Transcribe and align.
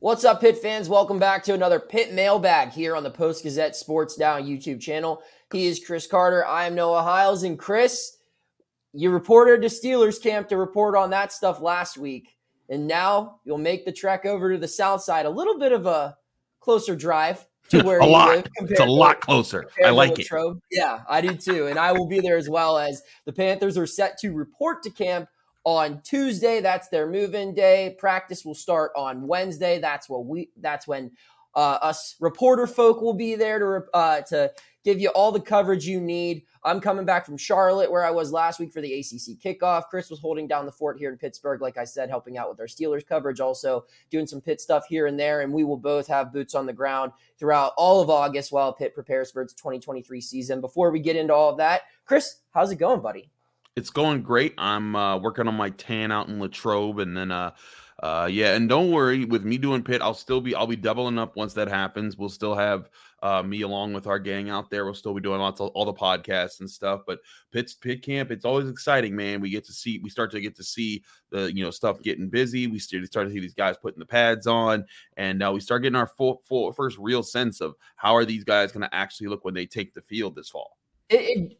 What's 0.00 0.24
up, 0.24 0.40
Pitt 0.40 0.58
fans? 0.58 0.88
Welcome 0.88 1.18
back 1.18 1.42
to 1.44 1.54
another 1.54 1.80
Pitt 1.80 2.12
Mailbag 2.14 2.68
here 2.68 2.94
on 2.94 3.02
the 3.02 3.10
Post 3.10 3.42
Gazette 3.42 3.74
Sports 3.74 4.16
Now 4.16 4.38
YouTube 4.38 4.80
channel. 4.80 5.24
He 5.52 5.66
is 5.66 5.84
Chris 5.84 6.06
Carter. 6.06 6.46
I 6.46 6.66
am 6.66 6.76
Noah 6.76 7.02
Hiles. 7.02 7.42
And 7.42 7.58
Chris, 7.58 8.18
you 8.92 9.10
reported 9.10 9.60
to 9.62 9.66
Steelers 9.66 10.22
camp 10.22 10.48
to 10.50 10.56
report 10.56 10.94
on 10.94 11.10
that 11.10 11.32
stuff 11.32 11.60
last 11.60 11.98
week. 11.98 12.36
And 12.68 12.86
now 12.86 13.40
you'll 13.44 13.58
make 13.58 13.84
the 13.84 13.90
trek 13.92 14.24
over 14.24 14.52
to 14.52 14.58
the 14.58 14.68
south 14.68 15.02
side. 15.02 15.26
A 15.26 15.30
little 15.30 15.58
bit 15.58 15.72
of 15.72 15.86
a 15.86 16.16
closer 16.60 16.94
drive 16.94 17.44
to 17.70 17.82
where 17.84 17.98
a 17.98 18.06
you 18.06 18.12
lot. 18.12 18.28
live. 18.36 18.46
It's 18.70 18.78
a 18.78 18.84
lot 18.84 19.20
closer. 19.20 19.68
I 19.84 19.90
like 19.90 20.12
it. 20.12 20.18
Latrobe. 20.18 20.60
Yeah, 20.70 21.00
I 21.08 21.20
do 21.20 21.34
too. 21.34 21.66
And 21.66 21.76
I 21.76 21.90
will 21.90 22.06
be 22.06 22.20
there 22.20 22.36
as 22.36 22.48
well 22.48 22.78
as 22.78 23.02
the 23.24 23.32
Panthers 23.32 23.76
are 23.76 23.86
set 23.86 24.16
to 24.18 24.30
report 24.30 24.84
to 24.84 24.90
camp 24.90 25.28
on 25.68 26.00
Tuesday. 26.00 26.62
That's 26.62 26.88
their 26.88 27.06
move-in 27.06 27.54
day. 27.54 27.94
Practice 27.98 28.42
will 28.42 28.54
start 28.54 28.90
on 28.96 29.26
Wednesday. 29.26 29.78
That's 29.78 30.08
what 30.08 30.24
we. 30.24 30.50
That's 30.56 30.88
when 30.88 31.10
uh, 31.54 31.78
us 31.82 32.16
reporter 32.20 32.66
folk 32.66 33.02
will 33.02 33.12
be 33.12 33.34
there 33.34 33.58
to 33.58 33.84
uh, 33.92 34.22
to 34.22 34.50
give 34.82 34.98
you 34.98 35.10
all 35.10 35.30
the 35.30 35.40
coverage 35.40 35.86
you 35.86 36.00
need. 36.00 36.44
I'm 36.64 36.80
coming 36.80 37.04
back 37.04 37.26
from 37.26 37.36
Charlotte, 37.36 37.90
where 37.90 38.04
I 38.04 38.10
was 38.10 38.32
last 38.32 38.58
week 38.58 38.72
for 38.72 38.80
the 38.80 38.94
ACC 38.94 39.38
kickoff. 39.44 39.84
Chris 39.90 40.08
was 40.08 40.20
holding 40.20 40.48
down 40.48 40.64
the 40.64 40.72
fort 40.72 40.98
here 40.98 41.10
in 41.10 41.18
Pittsburgh, 41.18 41.60
like 41.60 41.76
I 41.76 41.84
said, 41.84 42.08
helping 42.08 42.38
out 42.38 42.48
with 42.48 42.60
our 42.60 42.66
Steelers 42.66 43.06
coverage, 43.06 43.38
also 43.38 43.84
doing 44.08 44.26
some 44.26 44.40
Pitt 44.40 44.62
stuff 44.62 44.86
here 44.88 45.06
and 45.06 45.20
there. 45.20 45.42
And 45.42 45.52
we 45.52 45.64
will 45.64 45.76
both 45.76 46.06
have 46.06 46.32
boots 46.32 46.54
on 46.54 46.64
the 46.64 46.72
ground 46.72 47.12
throughout 47.38 47.74
all 47.76 48.00
of 48.00 48.08
August 48.08 48.52
while 48.52 48.72
Pitt 48.72 48.94
prepares 48.94 49.30
for 49.30 49.42
its 49.42 49.52
2023 49.52 50.18
season. 50.22 50.62
Before 50.62 50.90
we 50.90 51.00
get 51.00 51.16
into 51.16 51.34
all 51.34 51.50
of 51.50 51.58
that, 51.58 51.82
Chris, 52.06 52.36
how's 52.52 52.70
it 52.70 52.76
going, 52.76 53.02
buddy? 53.02 53.30
It's 53.78 53.90
going 53.90 54.22
great. 54.22 54.54
I'm 54.58 54.96
uh, 54.96 55.18
working 55.18 55.46
on 55.46 55.54
my 55.54 55.70
tan 55.70 56.10
out 56.10 56.26
in 56.26 56.40
Latrobe, 56.40 56.98
and 56.98 57.16
then 57.16 57.30
uh, 57.30 57.52
uh, 58.02 58.28
yeah, 58.28 58.56
and 58.56 58.68
don't 58.68 58.90
worry, 58.90 59.24
with 59.24 59.44
me 59.44 59.56
doing 59.56 59.84
Pitt, 59.84 60.02
I'll 60.02 60.14
still 60.14 60.40
be 60.40 60.52
I'll 60.52 60.66
be 60.66 60.74
doubling 60.74 61.16
up 61.16 61.36
once 61.36 61.54
that 61.54 61.68
happens. 61.68 62.16
We'll 62.16 62.28
still 62.28 62.56
have 62.56 62.90
uh, 63.22 63.44
me 63.44 63.62
along 63.62 63.92
with 63.92 64.08
our 64.08 64.18
gang 64.18 64.50
out 64.50 64.68
there. 64.68 64.84
We'll 64.84 64.94
still 64.94 65.14
be 65.14 65.20
doing 65.20 65.38
lots 65.38 65.60
of 65.60 65.68
all 65.74 65.84
the 65.84 65.94
podcasts 65.94 66.58
and 66.58 66.68
stuff. 66.68 67.02
But 67.06 67.20
Pitt's 67.52 67.74
Pitt 67.74 68.02
Camp, 68.02 68.32
it's 68.32 68.44
always 68.44 68.68
exciting, 68.68 69.14
man. 69.14 69.40
We 69.40 69.48
get 69.48 69.64
to 69.66 69.72
see, 69.72 70.00
we 70.02 70.10
start 70.10 70.32
to 70.32 70.40
get 70.40 70.56
to 70.56 70.64
see 70.64 71.04
the 71.30 71.52
you 71.54 71.64
know 71.64 71.70
stuff 71.70 72.02
getting 72.02 72.28
busy. 72.28 72.66
We 72.66 72.80
start 72.80 73.28
to 73.28 73.30
see 73.30 73.38
these 73.38 73.54
guys 73.54 73.76
putting 73.76 74.00
the 74.00 74.06
pads 74.06 74.48
on, 74.48 74.86
and 75.16 75.40
uh, 75.40 75.52
we 75.54 75.60
start 75.60 75.82
getting 75.82 75.94
our 75.94 76.08
full, 76.08 76.42
full 76.48 76.72
first 76.72 76.98
real 76.98 77.22
sense 77.22 77.60
of 77.60 77.76
how 77.94 78.16
are 78.16 78.24
these 78.24 78.42
guys 78.42 78.72
going 78.72 78.88
to 78.88 78.92
actually 78.92 79.28
look 79.28 79.44
when 79.44 79.54
they 79.54 79.66
take 79.66 79.94
the 79.94 80.02
field 80.02 80.34
this 80.34 80.50
fall. 80.50 80.78
It, 81.08 81.20
it 81.20 81.58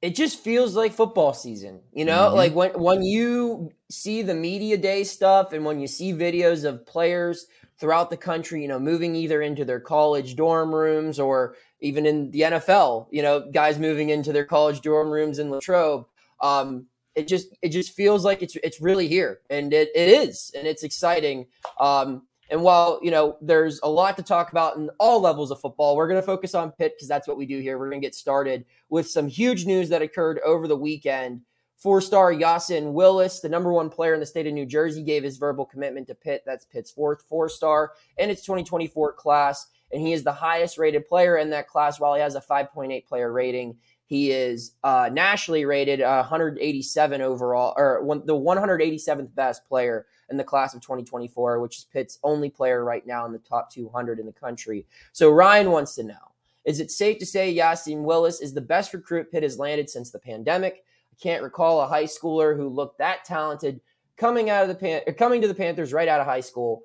it 0.00 0.14
just 0.14 0.38
feels 0.40 0.76
like 0.76 0.92
football 0.92 1.34
season, 1.34 1.80
you 1.92 2.04
know. 2.04 2.30
Mhm. 2.30 2.34
Like 2.34 2.54
when 2.54 2.70
when 2.80 3.02
you 3.02 3.70
see 3.90 4.22
the 4.22 4.34
media 4.34 4.76
day 4.76 5.04
stuff, 5.04 5.52
and 5.52 5.64
when 5.64 5.80
you 5.80 5.86
see 5.88 6.12
videos 6.12 6.64
of 6.64 6.86
players 6.86 7.46
throughout 7.78 8.10
the 8.10 8.16
country, 8.16 8.62
you 8.62 8.68
know, 8.68 8.78
moving 8.78 9.14
either 9.16 9.42
into 9.42 9.64
their 9.64 9.80
college 9.80 10.36
dorm 10.36 10.74
rooms 10.74 11.18
or 11.18 11.56
even 11.80 12.06
in 12.06 12.30
the 12.30 12.42
NFL, 12.42 13.08
you 13.10 13.22
know, 13.22 13.50
guys 13.52 13.78
moving 13.78 14.10
into 14.10 14.32
their 14.32 14.44
college 14.44 14.80
dorm 14.82 15.10
rooms 15.10 15.38
in 15.38 15.50
Latrobe. 15.50 16.06
Um, 16.40 16.86
it 17.14 17.26
just 17.26 17.48
it 17.62 17.70
just 17.70 17.92
feels 17.94 18.24
like 18.24 18.42
it's 18.42 18.56
it's 18.62 18.80
really 18.80 19.08
here, 19.08 19.40
and 19.50 19.72
it, 19.72 19.88
it 19.94 20.08
is, 20.08 20.52
and 20.54 20.66
it's 20.68 20.84
exciting. 20.84 21.46
Um, 21.80 22.27
and 22.50 22.62
while 22.62 22.98
you 23.02 23.10
know 23.10 23.36
there's 23.40 23.80
a 23.82 23.88
lot 23.88 24.16
to 24.16 24.22
talk 24.22 24.50
about 24.50 24.76
in 24.76 24.90
all 24.98 25.20
levels 25.20 25.50
of 25.50 25.60
football, 25.60 25.96
we're 25.96 26.08
going 26.08 26.20
to 26.20 26.26
focus 26.26 26.54
on 26.54 26.72
Pitt 26.72 26.94
because 26.96 27.08
that's 27.08 27.28
what 27.28 27.36
we 27.36 27.46
do 27.46 27.60
here. 27.60 27.78
We're 27.78 27.90
going 27.90 28.00
to 28.00 28.06
get 28.06 28.14
started 28.14 28.64
with 28.88 29.08
some 29.08 29.28
huge 29.28 29.66
news 29.66 29.88
that 29.90 30.02
occurred 30.02 30.40
over 30.44 30.66
the 30.66 30.76
weekend. 30.76 31.42
Four-star 31.76 32.32
Yasin 32.32 32.92
Willis, 32.92 33.38
the 33.38 33.48
number 33.48 33.72
one 33.72 33.88
player 33.88 34.12
in 34.12 34.18
the 34.18 34.26
state 34.26 34.48
of 34.48 34.52
New 34.52 34.66
Jersey, 34.66 35.04
gave 35.04 35.22
his 35.22 35.36
verbal 35.36 35.64
commitment 35.64 36.08
to 36.08 36.14
Pitt. 36.14 36.42
That's 36.44 36.64
Pitt's 36.64 36.90
fourth 36.90 37.22
four-star 37.28 37.92
in 38.16 38.30
its 38.30 38.42
2024 38.42 39.12
class, 39.12 39.68
and 39.92 40.02
he 40.02 40.12
is 40.12 40.24
the 40.24 40.32
highest-rated 40.32 41.06
player 41.06 41.36
in 41.36 41.50
that 41.50 41.68
class. 41.68 42.00
While 42.00 42.14
he 42.14 42.20
has 42.20 42.34
a 42.34 42.40
5.8 42.40 43.06
player 43.06 43.30
rating, 43.30 43.76
he 44.06 44.32
is 44.32 44.72
uh, 44.82 45.10
nationally 45.12 45.66
rated 45.66 46.00
uh, 46.00 46.22
187 46.22 47.20
overall, 47.20 47.74
or 47.76 48.02
one, 48.02 48.26
the 48.26 48.34
187th 48.34 49.32
best 49.36 49.64
player 49.68 50.06
in 50.30 50.36
the 50.36 50.44
class 50.44 50.74
of 50.74 50.80
2024, 50.80 51.60
which 51.60 51.78
is 51.78 51.86
Pitt's 51.92 52.18
only 52.22 52.50
player 52.50 52.84
right 52.84 53.06
now 53.06 53.26
in 53.26 53.32
the 53.32 53.38
top 53.38 53.70
200 53.72 54.18
in 54.18 54.26
the 54.26 54.32
country. 54.32 54.86
So 55.12 55.30
Ryan 55.30 55.70
wants 55.70 55.94
to 55.96 56.02
know: 56.02 56.32
Is 56.64 56.80
it 56.80 56.90
safe 56.90 57.18
to 57.18 57.26
say 57.26 57.54
Yasin 57.54 58.02
Willis 58.02 58.40
is 58.40 58.54
the 58.54 58.60
best 58.60 58.92
recruit 58.92 59.30
Pitt 59.30 59.42
has 59.42 59.58
landed 59.58 59.88
since 59.88 60.10
the 60.10 60.18
pandemic? 60.18 60.84
I 61.12 61.16
can't 61.22 61.42
recall 61.42 61.80
a 61.80 61.86
high 61.86 62.04
schooler 62.04 62.56
who 62.56 62.68
looked 62.68 62.98
that 62.98 63.24
talented 63.24 63.80
coming 64.18 64.50
out 64.50 64.62
of 64.62 64.68
the 64.68 64.74
Pan- 64.74 65.14
coming 65.16 65.40
to 65.40 65.48
the 65.48 65.54
Panthers 65.54 65.92
right 65.92 66.08
out 66.08 66.20
of 66.20 66.26
high 66.26 66.40
school. 66.40 66.82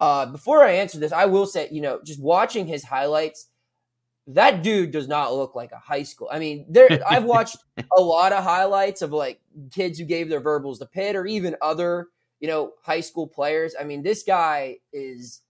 Uh, 0.00 0.26
before 0.26 0.64
I 0.64 0.72
answer 0.72 0.98
this, 0.98 1.12
I 1.12 1.26
will 1.26 1.46
say, 1.46 1.68
you 1.70 1.80
know, 1.80 2.00
just 2.04 2.20
watching 2.20 2.66
his 2.66 2.82
highlights, 2.82 3.48
that 4.26 4.62
dude 4.62 4.90
does 4.90 5.06
not 5.06 5.34
look 5.34 5.54
like 5.54 5.72
a 5.72 5.78
high 5.78 6.02
school. 6.02 6.28
I 6.32 6.38
mean, 6.38 6.66
there 6.68 6.88
I've 7.08 7.24
watched 7.24 7.58
a 7.96 8.00
lot 8.00 8.32
of 8.32 8.42
highlights 8.42 9.02
of 9.02 9.12
like 9.12 9.40
kids 9.70 9.98
who 9.98 10.04
gave 10.04 10.28
their 10.28 10.40
verbals 10.40 10.78
to 10.80 10.86
Pitt 10.86 11.14
or 11.14 11.26
even 11.26 11.54
other, 11.62 12.08
you 12.44 12.50
know, 12.50 12.74
high 12.82 13.00
school 13.00 13.26
players. 13.26 13.74
I 13.80 13.84
mean, 13.84 14.02
this 14.02 14.22
guy 14.22 14.76
is 14.92 15.40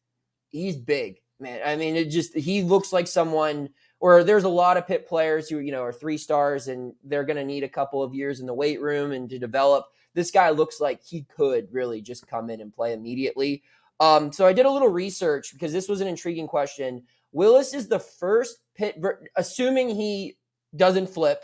he's 0.53 0.77
big, 0.77 1.17
man. 1.41 1.59
I 1.67 1.75
mean, 1.75 1.97
it 1.97 2.05
just 2.05 2.37
he 2.37 2.63
looks 2.63 2.93
like 2.93 3.09
someone 3.09 3.71
or 3.99 4.23
there's 4.23 4.45
a 4.45 4.49
lot 4.49 4.77
of 4.77 4.87
Pitt 4.87 5.09
players 5.09 5.49
who, 5.49 5.59
you 5.59 5.73
know, 5.73 5.83
are 5.83 5.93
three 5.93 6.17
stars 6.17 6.69
and 6.69 6.95
they're 7.03 7.25
going 7.25 7.37
to 7.37 7.45
need 7.45 7.65
a 7.65 7.69
couple 7.69 8.01
of 8.01 8.15
years 8.15 8.39
in 8.39 8.47
the 8.47 8.55
weight 8.55 8.81
room 8.81 9.11
and 9.11 9.29
to 9.31 9.41
develop. 9.41 9.87
This 10.15 10.31
guy 10.31 10.51
looks 10.51 10.81
like 10.81 11.03
he 11.03 11.23
could 11.23 11.67
really 11.73 12.01
just 12.01 12.29
come 12.29 12.49
in 12.49 12.61
and 12.61 12.73
play 12.73 12.93
immediately. 12.93 13.65
Um, 13.99 14.31
so 14.31 14.47
I 14.47 14.53
did 14.53 14.67
a 14.67 14.71
little 14.71 14.87
research 14.87 15.53
because 15.53 15.73
this 15.73 15.89
was 15.89 16.01
an 16.01 16.07
intriguing 16.07 16.47
question. 16.47 17.03
Willis 17.33 17.75
is 17.75 17.89
the 17.89 17.99
first 17.99 18.59
Pitt, 18.77 19.03
assuming 19.35 19.89
he 19.89 20.37
doesn't 20.77 21.11
flip 21.11 21.43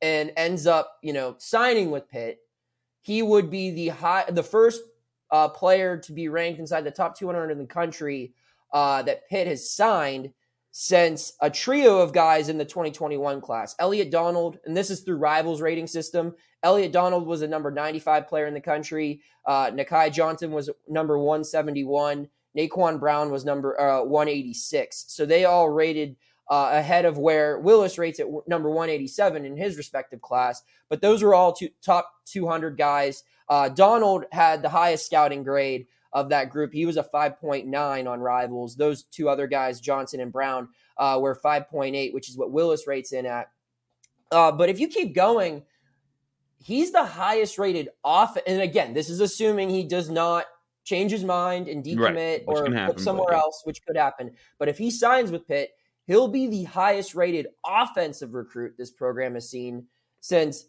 and 0.00 0.30
ends 0.36 0.68
up, 0.68 0.98
you 1.02 1.12
know, 1.12 1.34
signing 1.38 1.90
with 1.90 2.08
Pitt, 2.08 2.38
he 3.02 3.20
would 3.22 3.50
be 3.50 3.72
the 3.72 3.88
high, 3.88 4.24
the 4.30 4.42
first 4.42 4.80
uh, 5.32 5.48
player 5.48 5.96
to 5.96 6.12
be 6.12 6.28
ranked 6.28 6.60
inside 6.60 6.82
the 6.82 6.90
top 6.90 7.18
200 7.18 7.50
in 7.50 7.58
the 7.58 7.66
country 7.66 8.34
uh, 8.72 9.02
that 9.02 9.28
Pitt 9.28 9.48
has 9.48 9.68
signed 9.68 10.32
since 10.70 11.34
a 11.40 11.50
trio 11.50 11.98
of 11.98 12.12
guys 12.12 12.48
in 12.48 12.56
the 12.56 12.64
2021 12.64 13.40
class. 13.40 13.74
Elliot 13.78 14.10
Donald, 14.10 14.58
and 14.64 14.76
this 14.76 14.90
is 14.90 15.00
through 15.00 15.16
Rivals 15.16 15.60
rating 15.60 15.86
system. 15.86 16.34
Elliot 16.62 16.92
Donald 16.92 17.26
was 17.26 17.42
a 17.42 17.48
number 17.48 17.70
95 17.70 18.28
player 18.28 18.46
in 18.46 18.54
the 18.54 18.60
country. 18.60 19.20
Uh, 19.44 19.70
Nahki 19.70 20.12
Johnson 20.12 20.52
was 20.52 20.70
number 20.88 21.18
171. 21.18 22.28
Naquan 22.56 23.00
Brown 23.00 23.30
was 23.30 23.44
number 23.44 23.78
uh, 23.80 24.04
186. 24.04 25.06
So 25.08 25.26
they 25.26 25.44
all 25.44 25.68
rated 25.68 26.16
uh, 26.50 26.70
ahead 26.72 27.04
of 27.04 27.18
where 27.18 27.58
Willis 27.58 27.98
rates 27.98 28.20
at 28.20 28.26
number 28.46 28.70
187 28.70 29.44
in 29.44 29.56
his 29.56 29.76
respective 29.76 30.20
class. 30.20 30.62
But 30.88 31.00
those 31.00 31.22
were 31.22 31.34
all 31.34 31.52
two, 31.52 31.70
top 31.82 32.10
200 32.26 32.76
guys. 32.76 33.24
Uh, 33.52 33.68
Donald 33.68 34.24
had 34.32 34.62
the 34.62 34.68
highest 34.70 35.04
scouting 35.04 35.42
grade 35.42 35.86
of 36.14 36.30
that 36.30 36.48
group. 36.48 36.72
He 36.72 36.86
was 36.86 36.96
a 36.96 37.02
5.9 37.02 38.10
on 38.10 38.20
Rivals. 38.20 38.76
Those 38.76 39.02
two 39.02 39.28
other 39.28 39.46
guys, 39.46 39.78
Johnson 39.78 40.20
and 40.20 40.32
Brown, 40.32 40.70
uh, 40.96 41.18
were 41.20 41.38
5.8, 41.38 42.14
which 42.14 42.30
is 42.30 42.38
what 42.38 42.50
Willis 42.50 42.86
rates 42.86 43.12
in 43.12 43.26
at. 43.26 43.50
Uh, 44.30 44.52
but 44.52 44.70
if 44.70 44.80
you 44.80 44.88
keep 44.88 45.14
going, 45.14 45.64
he's 46.64 46.92
the 46.92 47.04
highest 47.04 47.58
rated 47.58 47.90
off. 48.02 48.38
And 48.46 48.62
again, 48.62 48.94
this 48.94 49.10
is 49.10 49.20
assuming 49.20 49.68
he 49.68 49.84
does 49.84 50.08
not 50.08 50.46
change 50.84 51.12
his 51.12 51.22
mind 51.22 51.68
and 51.68 51.84
decommit 51.84 52.16
Right, 52.16 52.44
or 52.46 52.64
can 52.64 52.72
look 52.74 52.96
but 52.96 53.00
somewhere 53.00 53.32
yeah. 53.32 53.40
else, 53.40 53.60
which 53.64 53.84
could 53.84 53.98
happen. 53.98 54.30
But 54.58 54.70
if 54.70 54.78
he 54.78 54.90
signs 54.90 55.30
with 55.30 55.46
Pitt, 55.46 55.72
he'll 56.06 56.26
be 56.26 56.46
the 56.46 56.64
highest 56.64 57.14
rated 57.14 57.48
offensive 57.66 58.32
recruit 58.32 58.78
this 58.78 58.90
program 58.90 59.34
has 59.34 59.50
seen 59.50 59.88
since 60.20 60.68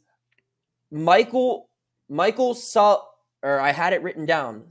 Mychale 0.92 1.68
Mychale 2.10 2.56
Sal 2.56 3.14
or 3.44 3.60
I 3.60 3.72
had 3.72 3.94
it 3.94 4.02
written 4.02 4.26
down. 4.26 4.64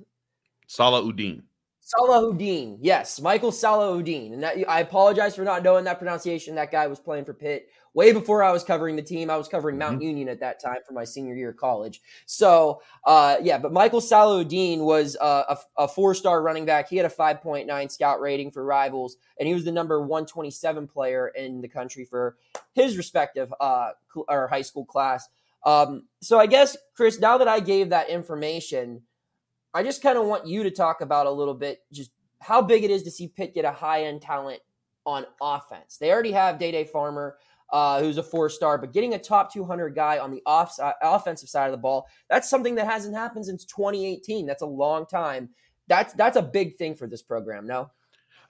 Salahuddin. 0.68 1.42
Salahuddin. 1.82 2.78
Yes, 2.80 3.20
Mychale 3.20 3.52
Salahuddin. 3.52 4.32
And 4.32 4.42
that, 4.42 4.56
I 4.68 4.80
apologize 4.80 5.36
for 5.36 5.42
not 5.42 5.62
knowing 5.62 5.84
that 5.84 5.98
pronunciation. 5.98 6.54
That 6.54 6.72
guy 6.72 6.86
was 6.86 6.98
playing 6.98 7.26
for 7.26 7.34
Pitt 7.34 7.68
way 7.94 8.12
before 8.12 8.42
I 8.42 8.50
was 8.50 8.64
covering 8.64 8.96
the 8.96 9.02
team. 9.02 9.28
I 9.28 9.36
was 9.36 9.48
covering 9.48 9.76
Mount 9.76 10.00
Union 10.00 10.28
at 10.28 10.40
that 10.40 10.60
time 10.60 10.78
for 10.86 10.94
my 10.94 11.04
senior 11.04 11.34
year 11.34 11.50
of 11.50 11.58
college. 11.58 12.00
So, 12.24 12.80
uh, 13.04 13.36
yeah, 13.42 13.58
but 13.58 13.72
Mychale 13.72 14.00
Salahuddin 14.00 14.78
was 14.78 15.16
uh, 15.20 15.56
a, 15.76 15.82
a 15.82 15.88
four 15.88 16.14
star 16.14 16.40
running 16.42 16.64
back. 16.64 16.88
He 16.88 16.96
had 16.96 17.04
a 17.04 17.10
5.9 17.10 17.90
scout 17.90 18.20
rating 18.20 18.50
for 18.50 18.64
rivals, 18.64 19.16
and 19.38 19.46
he 19.46 19.52
was 19.52 19.64
the 19.64 19.72
number 19.72 20.00
127 20.00 20.88
player 20.88 21.28
in 21.28 21.60
the 21.60 21.68
country 21.68 22.06
for 22.06 22.38
his 22.72 22.96
respective 22.96 23.52
uh, 23.60 23.90
cl- 24.12 24.24
or 24.28 24.48
high 24.48 24.62
school 24.62 24.86
class. 24.86 25.28
Um, 25.64 26.06
so, 26.20 26.38
I 26.38 26.46
guess, 26.46 26.76
Chris, 26.96 27.20
now 27.20 27.38
that 27.38 27.48
I 27.48 27.60
gave 27.60 27.90
that 27.90 28.08
information, 28.08 29.02
I 29.74 29.82
just 29.82 30.02
kind 30.02 30.18
of 30.18 30.26
want 30.26 30.46
you 30.46 30.62
to 30.64 30.70
talk 30.70 31.00
about 31.00 31.26
a 31.26 31.30
little 31.30 31.54
bit 31.54 31.80
just 31.92 32.10
how 32.40 32.60
big 32.60 32.84
it 32.84 32.90
is 32.90 33.04
to 33.04 33.10
see 33.10 33.28
Pitt 33.28 33.54
get 33.54 33.64
a 33.64 33.70
high 33.72 34.04
end 34.04 34.22
talent 34.22 34.60
on 35.06 35.24
offense. 35.40 35.96
They 35.98 36.10
already 36.12 36.32
have 36.32 36.58
Day 36.58 36.72
Day 36.72 36.84
Farmer, 36.84 37.36
uh, 37.72 38.00
who's 38.00 38.18
a 38.18 38.22
four 38.22 38.50
star, 38.50 38.76
but 38.78 38.92
getting 38.92 39.14
a 39.14 39.18
top 39.18 39.52
200 39.52 39.94
guy 39.94 40.18
on 40.18 40.30
the 40.30 40.42
off- 40.44 40.78
offensive 41.00 41.48
side 41.48 41.66
of 41.66 41.72
the 41.72 41.78
ball, 41.78 42.06
that's 42.28 42.50
something 42.50 42.74
that 42.74 42.86
hasn't 42.86 43.14
happened 43.14 43.46
since 43.46 43.64
2018. 43.64 44.46
That's 44.46 44.62
a 44.62 44.66
long 44.66 45.06
time. 45.06 45.48
that's 45.88 46.12
that's 46.14 46.36
a 46.36 46.42
big 46.42 46.76
thing 46.76 46.94
for 46.94 47.06
this 47.06 47.22
program. 47.22 47.66
No. 47.66 47.90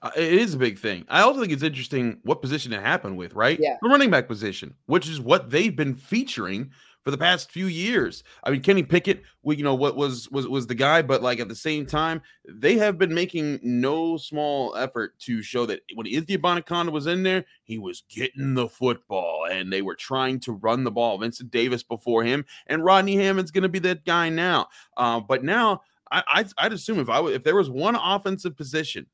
Uh, 0.03 0.11
it 0.17 0.33
is 0.33 0.55
a 0.55 0.59
big 0.59 0.79
thing. 0.79 1.05
I 1.09 1.21
also 1.23 1.41
think 1.41 1.53
it's 1.53 1.63
interesting 1.63 2.19
what 2.25 2.43
position 2.43 2.73
it 2.73 2.83
happened 2.83 3.17
with, 3.17 3.35
right? 3.35 3.59
Yeah. 3.61 3.77
The 3.81 3.89
running 3.89 4.11
back 4.11 4.27
position, 4.27 4.75
which 4.87 5.09
is 5.09 5.21
what 5.21 5.49
they've 5.51 5.75
been 5.75 5.95
featuring 5.95 6.73
for 7.03 7.11
the 7.11 7.19
past 7.19 7.51
few 7.51 7.67
years. 7.67 8.23
I 8.45 8.51
mean, 8.51 8.63
Kenny 8.63 8.83
Pickett, 8.83 9.23
we, 9.43 9.57
you 9.57 9.65
know, 9.65 9.75
what 9.75 9.97
was 9.97 10.31
was 10.31 10.47
was 10.47 10.67
the 10.67 10.75
guy, 10.75 11.03
but 11.03 11.23
like 11.23 11.41
at 11.41 11.49
the 11.49 11.55
same 11.55 11.87
time, 11.87 12.23
they 12.49 12.77
have 12.77 12.99
been 12.99 13.13
making 13.13 13.61
no 13.63 14.17
small 14.17 14.75
effort 14.77 15.19
to 15.21 15.43
show 15.43 15.67
that 15.67 15.81
when 15.95 16.07
Izzy 16.07 16.39
Abanikanda 16.39 16.93
was 16.93 17.07
in 17.07 17.23
there, 17.23 17.45
he 17.65 17.79
was 17.79 18.05
getting 18.09 18.55
the 18.55 18.69
football, 18.69 19.47
and 19.51 19.73
they 19.73 19.83
were 19.83 19.97
trying 19.97 20.41
to 20.41 20.53
run 20.53 20.85
the 20.85 20.91
ball. 20.91 21.19
Vincent 21.19 21.51
Davis 21.51 21.83
before 21.83 22.23
him, 22.25 22.45
and 22.67 22.85
Rodney 22.85 23.17
Hammond's 23.17 23.51
going 23.51 23.63
to 23.63 23.69
be 23.69 23.81
that 23.81 24.05
guy 24.05 24.29
now. 24.29 24.69
Uh, 24.97 25.21
but 25.21 25.43
now, 25.43 25.83
I, 26.11 26.23
I'd, 26.33 26.49
I'd 26.59 26.73
assume 26.73 27.01
if 27.01 27.09
I 27.09 27.21
if 27.27 27.43
there 27.43 27.57
was 27.57 27.71
one 27.71 27.97
offensive 27.97 28.57
position 28.57 29.07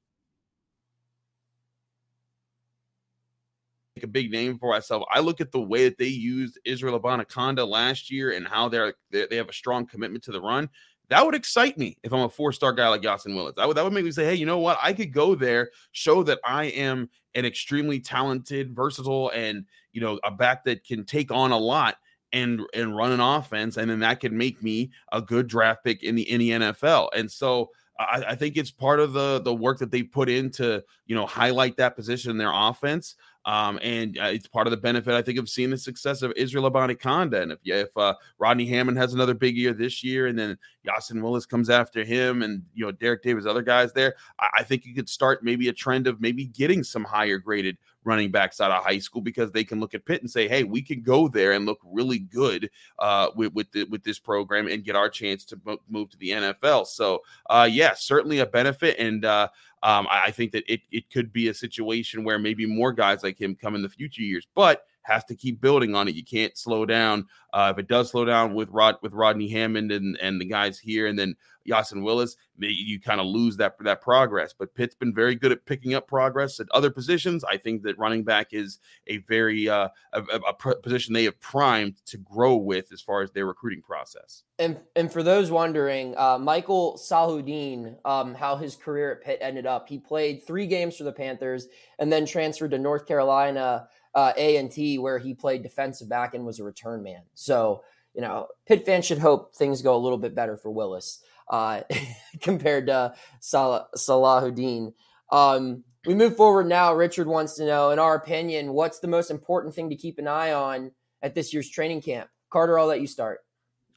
a 4.03 4.09
big 4.09 4.31
name 4.31 4.59
for 4.59 4.71
myself. 4.71 5.05
I 5.13 5.21
look 5.21 5.41
at 5.41 5.53
the 5.53 5.61
way 5.61 5.85
that 5.85 5.99
they 5.99 6.07
used 6.07 6.59
Israel 6.65 6.99
Abanikanda 6.99 7.67
last 7.67 8.11
year 8.11 8.33
and 8.33 8.47
how 8.47 8.69
they're, 8.69 8.95
they 9.11 9.37
have 9.37 9.49
a 9.49 9.53
strong 9.53 9.87
commitment 9.87 10.25
to 10.25 10.33
the 10.33 10.41
run. 10.41 10.69
That 11.09 11.25
would 11.25 11.35
excite 11.35 11.79
me 11.79 11.97
if 12.03 12.13
I'm 12.13 12.21
a 12.21 12.29
four 12.29 12.53
star 12.53 12.73
guy 12.73 12.89
like 12.89 13.03
Yasin 13.03 13.35
Willis. 13.35 13.57
That 13.57 13.67
would, 13.67 13.77
that 13.77 13.85
would 13.85 13.93
make 13.93 14.05
me 14.05 14.11
say, 14.11 14.27
hey, 14.27 14.35
you 14.35 14.47
know 14.47 14.59
what? 14.59 14.79
I 14.83 14.93
could 14.93 15.13
go 15.13 15.35
there, 15.35 15.71
show 15.93 16.23
that 16.25 16.39
I 16.45 16.65
am 16.67 17.09
an 17.35 17.47
extremely 17.47 17.99
talented, 18.01 18.75
versatile, 18.75 19.31
and 19.31 19.65
you 19.93 20.01
know, 20.01 20.19
a 20.23 20.31
back 20.31 20.65
that 20.65 20.85
can 20.85 21.05
take 21.05 21.31
on 21.31 21.51
a 21.51 21.59
lot 21.59 21.97
and 22.33 22.61
and 22.75 22.97
run 22.97 23.13
an 23.13 23.21
offense, 23.21 23.77
and 23.77 23.91
then 23.91 24.01
that 24.01 24.21
could 24.21 24.33
make 24.33 24.63
me 24.63 24.91
a 25.13 25.23
good 25.23 25.47
draft 25.47 25.83
pick 25.85 26.03
in 26.03 26.15
the 26.15 26.31
in 26.31 26.41
the 26.41 26.51
NFL. 26.51 27.09
And 27.17 27.31
so 27.31 27.71
I, 27.99 28.25
I, 28.29 28.35
think 28.35 28.57
it's 28.57 28.71
part 28.71 29.01
of 29.01 29.13
the 29.13 29.41
the 29.41 29.55
work 29.55 29.79
that 29.79 29.91
they 29.91 30.03
put 30.03 30.29
in 30.29 30.51
to 30.53 30.85
you 31.07 31.15
know 31.15 31.27
highlight 31.27 31.77
that 31.79 31.97
position 31.97 32.31
in 32.31 32.39
their 32.39 32.53
offense. 32.53 33.17
Um, 33.45 33.79
and 33.83 34.19
uh, 34.19 34.25
it's 34.25 34.47
part 34.47 34.67
of 34.67 34.73
the 34.73 34.77
benefit, 34.77 35.15
I 35.15 35.23
think, 35.23 35.39
of 35.39 35.49
seeing 35.49 35.71
the 35.71 35.79
success 35.79 36.23
of 36.23 36.33
Israel 36.37 36.71
Abanikanda. 36.71 37.43
And 37.43 37.53
if 37.53 37.59
if 37.65 37.97
uh, 37.97 38.15
Rodney 38.39 38.67
Hammond 38.67 38.99
has 38.99 39.15
another 39.15 39.35
big 39.35 39.57
year 39.57 39.73
this 39.73 40.05
year, 40.05 40.27
and 40.27 40.39
then 40.39 40.59
Yasin 40.87 41.23
Willis 41.23 41.47
comes 41.47 41.71
after 41.71 42.05
him, 42.05 42.43
and 42.43 42.63
you 42.75 42.85
know 42.85 42.93
Derek 42.93 43.23
Davis, 43.23 43.47
other 43.47 43.63
guys 43.63 43.93
there, 43.93 44.17
I, 44.39 44.49
I 44.59 44.63
think 44.65 44.85
you 44.85 44.95
could 44.95 45.09
start 45.09 45.43
maybe 45.43 45.69
a 45.69 45.73
trend 45.73 46.07
of 46.07 46.21
maybe 46.21 46.47
getting 46.47 46.83
some 46.83 47.05
higher 47.05 47.39
graded 47.39 47.79
running 48.09 48.31
backs 48.31 48.61
out 48.61 48.71
of 48.71 48.83
high 48.83 48.99
school 48.99 49.21
because 49.21 49.53
they 49.53 49.63
can 49.63 49.79
look 49.79 49.95
at 49.95 50.05
Pitt 50.05 50.23
and 50.23 50.31
say, 50.31 50.49
"Hey, 50.49 50.65
we 50.65 50.83
can 50.83 51.03
go 51.03 51.29
there 51.29 51.53
and 51.53 51.67
look 51.67 51.79
really 51.85 52.19
good 52.19 52.71
uh, 52.99 53.29
with 53.37 53.53
with, 53.53 53.71
the, 53.73 53.85
with 53.85 54.03
this 54.03 54.19
program 54.19 54.67
and 54.67 54.83
get 54.83 54.97
our 54.97 55.09
chance 55.09 55.45
to 55.47 55.61
move 55.89 56.11
to 56.11 56.17
the 56.17 56.31
NFL." 56.31 56.87
So, 56.87 57.21
uh, 57.49 57.69
yeah, 57.71 57.95
certainly 57.95 58.41
a 58.41 58.47
benefit, 58.47 58.99
and 58.99 59.25
uh, 59.25 59.49
um, 59.83 60.09
I, 60.11 60.25
I 60.27 60.31
think 60.31 60.53
that 60.53 60.65
it 60.67 60.81
it 60.91 61.11
could 61.11 61.33
be 61.33 61.49
a 61.49 61.55
situation 61.55 62.25
where 62.25 62.39
maybe 62.39 62.67
more 62.67 62.93
guys 62.93 63.23
like 63.23 63.41
him 63.41 63.55
come 63.55 63.75
in 63.75 63.83
the 63.83 63.89
future 63.89 64.23
years, 64.23 64.49
but 64.55 64.85
has 65.09 65.25
to 65.25 65.35
keep 65.35 65.61
building 65.61 65.95
on 65.95 66.07
it. 66.07 66.15
You 66.15 66.25
can't 66.25 66.57
slow 66.57 66.87
down. 66.87 67.27
Uh, 67.53 67.73
if 67.73 67.79
it 67.79 67.89
does 67.89 68.11
slow 68.11 68.25
down 68.25 68.55
with 68.55 68.69
Rod 68.69 68.97
with 69.03 69.13
Rodney 69.13 69.49
Hammond 69.49 69.91
and 69.91 70.17
and 70.19 70.41
the 70.41 70.45
guys 70.45 70.79
here, 70.79 71.07
and 71.07 71.19
then 71.19 71.35
Yasin 71.69 72.03
Willis, 72.03 72.37
you 72.59 73.01
kind 73.01 73.21
of 73.21 73.27
lose 73.27 73.57
that 73.57 73.75
that 73.81 74.01
progress. 74.03 74.55
But 74.57 74.75
Pitt's 74.75 74.95
been 74.95 75.15
very 75.15 75.35
good 75.35 75.53
at 75.53 75.65
picking 75.65 75.95
up 75.95 76.07
progress 76.07 76.61
at 76.61 76.67
other 76.73 76.91
positions. 76.91 77.45
I 77.45 77.57
think 77.57 77.83
that 77.83 77.99
running 77.99 78.23
back 78.25 78.49
is 78.53 78.79
a 79.07 79.19
very 79.19 79.69
uh, 79.69 79.89
a, 80.13 80.23
a 80.23 80.55
position 80.77 81.15
they 81.15 81.25
have 81.25 81.41
primed 81.41 82.05
to 82.07 82.19
grow 82.19 82.57
with 82.57 82.93
as 82.93 83.01
far 83.01 83.23
as 83.23 83.31
their 83.31 83.47
recruiting 83.47 83.83
process. 83.83 84.43
And 84.59 84.79
and 84.95 85.13
for 85.13 85.23
those 85.23 85.51
wondering, 85.51 86.15
uh, 86.17 86.39
Mychale 86.39 86.99
Salahuddin, 86.99 87.97
um, 88.05 88.35
how 88.35 88.57
his 88.57 88.77
career 88.77 89.13
at 89.13 89.23
Pitt 89.23 89.39
ended 89.41 89.67
up, 89.67 89.89
he 89.89 89.99
played 89.99 90.47
three 90.47 90.67
games 90.67 90.97
for 90.97 91.05
the 91.05 91.13
Panthers 91.13 91.69
and 91.99 92.13
then 92.13 92.27
transferred 92.27 92.73
to 92.73 92.79
North 92.79 93.07
Carolina 93.07 93.89
uh, 94.15 94.33
A 94.37 94.57
and 94.57 94.71
T, 94.71 94.99
where 94.99 95.19
he 95.19 95.35
played 95.35 95.63
defensive 95.63 96.09
back 96.09 96.35
and 96.35 96.45
was 96.45 96.59
a 96.59 96.65
return 96.65 97.03
man. 97.03 97.23
So 97.35 97.83
you 98.15 98.23
know, 98.23 98.49
Pitt 98.67 98.85
fans 98.85 99.05
should 99.05 99.19
hope 99.19 99.55
things 99.55 99.81
go 99.81 99.95
a 99.95 99.99
little 99.99 100.19
bit 100.19 100.35
better 100.35 100.57
for 100.57 100.71
Willis 100.71 101.23
uh, 101.49 101.83
compared 102.41 102.87
to 102.87 103.15
Salah, 103.41 103.87
Salahuddin. 103.97 104.93
Um, 105.31 105.85
we 106.07 106.15
move 106.15 106.37
forward 106.37 106.67
now. 106.67 106.95
Richard 106.95 107.29
wants 107.29 107.55
to 107.55 107.67
know, 107.67 107.91
in 107.91 107.99
our 107.99 108.17
opinion, 108.17 108.73
what's 108.73 108.99
the 108.99 109.09
most 109.09 109.31
important 109.31 109.75
thing 109.75 109.91
to 109.91 109.97
keep 109.97 110.19
an 110.19 110.27
eye 110.27 110.53
on 110.53 110.91
at 111.23 111.35
this 111.35 111.53
year's 111.53 111.69
training 111.69 112.03
camp? 112.03 112.29
Carter, 112.51 112.79
I'll 112.79 112.87
let 112.87 113.01
you 113.01 113.07
start 113.07 113.41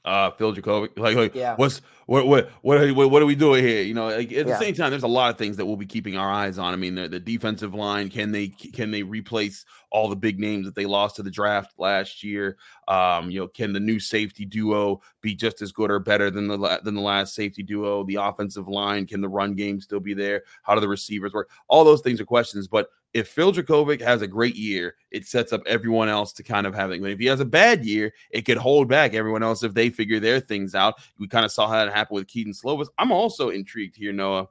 uh 0.06 0.32
Phil 0.32 0.54
Jurkovec. 0.54 0.98
Like, 0.98 1.16
like 1.16 1.36
yeah. 1.36 1.56
what's 1.56 1.82
what 2.08 2.28
what 2.28 2.50
what 2.62 2.92
what, 2.96 3.12
what 3.12 3.22
are 3.22 3.26
we 3.26 3.36
doing 3.36 3.64
here? 3.64 3.84
You 3.84 3.94
know, 3.94 4.08
like, 4.08 4.32
at 4.34 4.48
the 4.48 4.58
same 4.58 4.74
time, 4.74 4.90
there's 4.90 5.04
a 5.04 5.08
lot 5.08 5.30
of 5.30 5.38
things 5.38 5.58
that 5.58 5.66
we'll 5.66 5.78
be 5.78 5.86
keeping 5.86 6.18
our 6.18 6.30
eyes 6.30 6.58
on. 6.58 6.74
I 6.74 6.76
mean, 6.76 6.96
the, 6.96 7.08
the 7.08 7.20
defensive 7.20 7.74
line 7.74 8.10
can 8.10 8.32
they 8.32 8.50
can 8.50 8.92
they 8.92 9.04
replace 9.04 9.66
all 9.92 10.10
the 10.10 10.16
big 10.16 10.40
names 10.40 10.66
that 10.66 10.76
they 10.76 10.86
lost 10.86 11.16
to 11.18 11.24
the 11.24 11.32
draft 11.32 11.74
last 11.78 12.24
year? 12.24 12.58
Um, 12.88 13.30
you 13.30 13.40
know, 13.40 13.48
can 13.48 13.74
the 13.74 13.80
new 13.80 14.00
safety 14.00 14.46
duo 14.46 15.02
be 15.22 15.36
just 15.36 15.62
as 15.62 15.72
good 15.72 15.92
or 15.92 16.00
better 16.00 16.32
than 16.32 16.48
the 16.48 16.82
than 16.84 16.96
the 16.96 17.02
last 17.02 17.36
safety 17.36 17.64
duo? 17.64 18.04
The 18.04 18.16
offensive 18.16 18.68
line 18.68 19.06
can 19.06 19.22
the 19.22 19.30
run 19.30 19.54
game 19.54 19.80
still 19.80 20.00
be 20.00 20.14
there? 20.14 20.44
How 20.64 20.74
do 20.76 20.82
the 20.82 20.90
receivers 20.90 21.34
work? 21.34 21.50
All 21.68 21.84
those 21.84 22.02
things 22.02 22.20
are 22.20 22.26
questions, 22.26 22.68
but 22.68 22.90
if 23.14 23.28
Phil 23.28 23.52
Jurkovec 23.52 24.00
has 24.02 24.22
a 24.22 24.28
great 24.28 24.56
year, 24.56 24.96
it 25.12 25.26
sets 25.26 25.52
up 25.52 25.62
everyone 25.66 26.08
else 26.08 26.32
to 26.34 26.44
kind 26.44 26.66
of. 26.66 26.74
But 26.74 26.92
if 26.92 27.20
he 27.20 27.26
has 27.26 27.42
a 27.42 27.46
bad 27.46 27.84
year, 27.84 28.14
it 28.30 28.44
could 28.44 28.58
hold 28.58 28.88
back 28.88 29.14
everyone 29.14 29.44
else 29.44 29.64
if 29.64 29.74
they 29.74 29.90
figure 29.90 30.20
their 30.20 30.40
things 30.40 30.76
out. 30.76 30.96
We 31.20 31.28
kind 31.28 31.46
of 31.46 31.52
saw 31.52 31.68
how 31.68 31.84
that 31.84 31.94
happen 31.94 32.16
with 32.16 32.28
Kedon 32.28 32.54
Slovis. 32.54 32.88
I'm 32.98 33.12
also 33.12 33.50
intrigued 33.50 33.98
here, 33.98 34.14
Noah. 34.14 34.48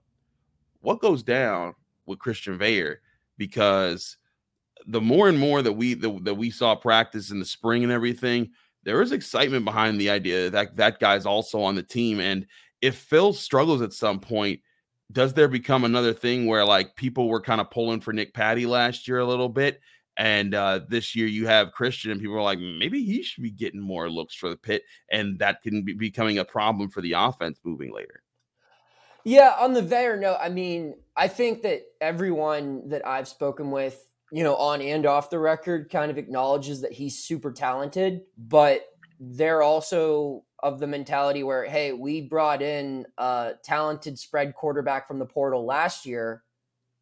What 0.80 1.00
goes 1.00 1.22
down 1.22 1.74
with 2.06 2.18
Christian 2.18 2.58
Veilleux? 2.58 2.96
Because 3.38 4.18
the 4.86 5.00
more 5.00 5.28
and 5.28 5.38
more 5.38 5.62
that 5.62 5.72
we 5.72 5.94
that, 5.94 6.24
that 6.24 6.34
we 6.34 6.50
saw 6.50 6.74
practice 6.74 7.30
in 7.30 7.38
the 7.38 7.44
spring 7.46 7.82
and 7.82 7.92
everything, 7.92 8.50
there 8.82 9.00
is 9.00 9.12
excitement 9.12 9.64
behind 9.64 9.98
the 9.98 10.10
idea 10.10 10.50
that 10.50 10.76
that 10.76 11.00
guy's 11.00 11.26
also 11.26 11.62
on 11.62 11.74
the 11.74 11.82
team. 11.82 12.20
And 12.20 12.46
if 12.82 12.96
Phil 12.96 13.32
struggles 13.32 13.82
at 13.82 13.92
some 13.92 14.20
point, 14.20 14.60
does 15.10 15.34
there 15.34 15.48
become 15.48 15.84
another 15.84 16.12
thing 16.12 16.46
where 16.46 16.64
like 16.64 16.94
people 16.96 17.28
were 17.28 17.40
kind 17.40 17.60
of 17.60 17.70
pulling 17.70 18.00
for 18.00 18.12
Nick 18.12 18.34
Patti 18.34 18.66
last 18.66 19.08
year 19.08 19.18
a 19.18 19.26
little 19.26 19.48
bit? 19.48 19.80
And 20.16 20.54
uh, 20.54 20.80
this 20.88 21.16
year 21.16 21.26
you 21.26 21.46
have 21.46 21.72
Christian, 21.72 22.10
and 22.10 22.20
people 22.20 22.36
are 22.36 22.42
like, 22.42 22.58
maybe 22.58 23.02
he 23.02 23.22
should 23.22 23.42
be 23.42 23.50
getting 23.50 23.80
more 23.80 24.10
looks 24.10 24.34
for 24.34 24.50
the 24.50 24.56
Pitt, 24.56 24.82
and 25.10 25.38
that 25.38 25.62
can 25.62 25.82
be 25.82 25.94
becoming 25.94 26.38
a 26.38 26.44
problem 26.44 26.90
for 26.90 27.00
the 27.00 27.12
offense 27.12 27.58
moving 27.64 27.92
later. 27.94 28.22
Yeah, 29.24 29.54
on 29.58 29.72
the 29.72 29.82
Veilleux 29.82 30.20
note, 30.20 30.38
I 30.40 30.48
mean, 30.48 30.94
I 31.16 31.28
think 31.28 31.62
that 31.62 31.82
everyone 32.00 32.88
that 32.88 33.06
I've 33.06 33.28
spoken 33.28 33.70
with, 33.70 33.98
you 34.32 34.44
know, 34.44 34.56
on 34.56 34.82
and 34.82 35.06
off 35.06 35.30
the 35.30 35.38
record, 35.38 35.90
kind 35.90 36.10
of 36.10 36.18
acknowledges 36.18 36.82
that 36.82 36.92
he's 36.92 37.18
super 37.18 37.52
talented, 37.52 38.22
but 38.36 38.82
they're 39.18 39.62
also 39.62 40.44
of 40.62 40.78
the 40.78 40.86
mentality 40.86 41.42
where, 41.42 41.64
hey, 41.64 41.92
we 41.92 42.20
brought 42.20 42.62
in 42.62 43.06
a 43.18 43.52
talented 43.62 44.18
spread 44.18 44.54
quarterback 44.54 45.08
from 45.08 45.18
the 45.18 45.26
portal 45.26 45.64
last 45.64 46.06
year, 46.06 46.42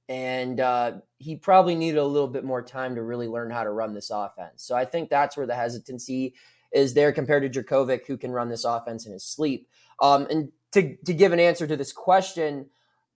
and 0.08 0.60
uh, 0.60 0.92
he 1.18 1.36
probably 1.36 1.74
needed 1.74 1.98
a 1.98 2.04
little 2.04 2.28
bit 2.28 2.44
more 2.44 2.62
time 2.62 2.94
to 2.94 3.02
really 3.02 3.28
learn 3.28 3.50
how 3.50 3.64
to 3.64 3.70
run 3.70 3.94
this 3.94 4.10
offense. 4.10 4.62
So 4.62 4.74
I 4.74 4.84
think 4.84 5.10
that's 5.10 5.36
where 5.36 5.46
the 5.46 5.54
hesitancy 5.54 6.34
is 6.72 6.94
there 6.94 7.12
compared 7.12 7.50
to 7.50 7.62
Jurkovec, 7.62 8.06
who 8.06 8.16
can 8.16 8.30
run 8.30 8.48
this 8.48 8.64
offense 8.64 9.06
in 9.06 9.12
his 9.12 9.24
sleep. 9.24 9.68
Um, 10.00 10.26
and 10.30 10.52
to, 10.72 10.96
to 11.06 11.14
give 11.14 11.32
an 11.32 11.40
answer 11.40 11.66
to 11.66 11.76
this 11.76 11.92
question, 11.92 12.66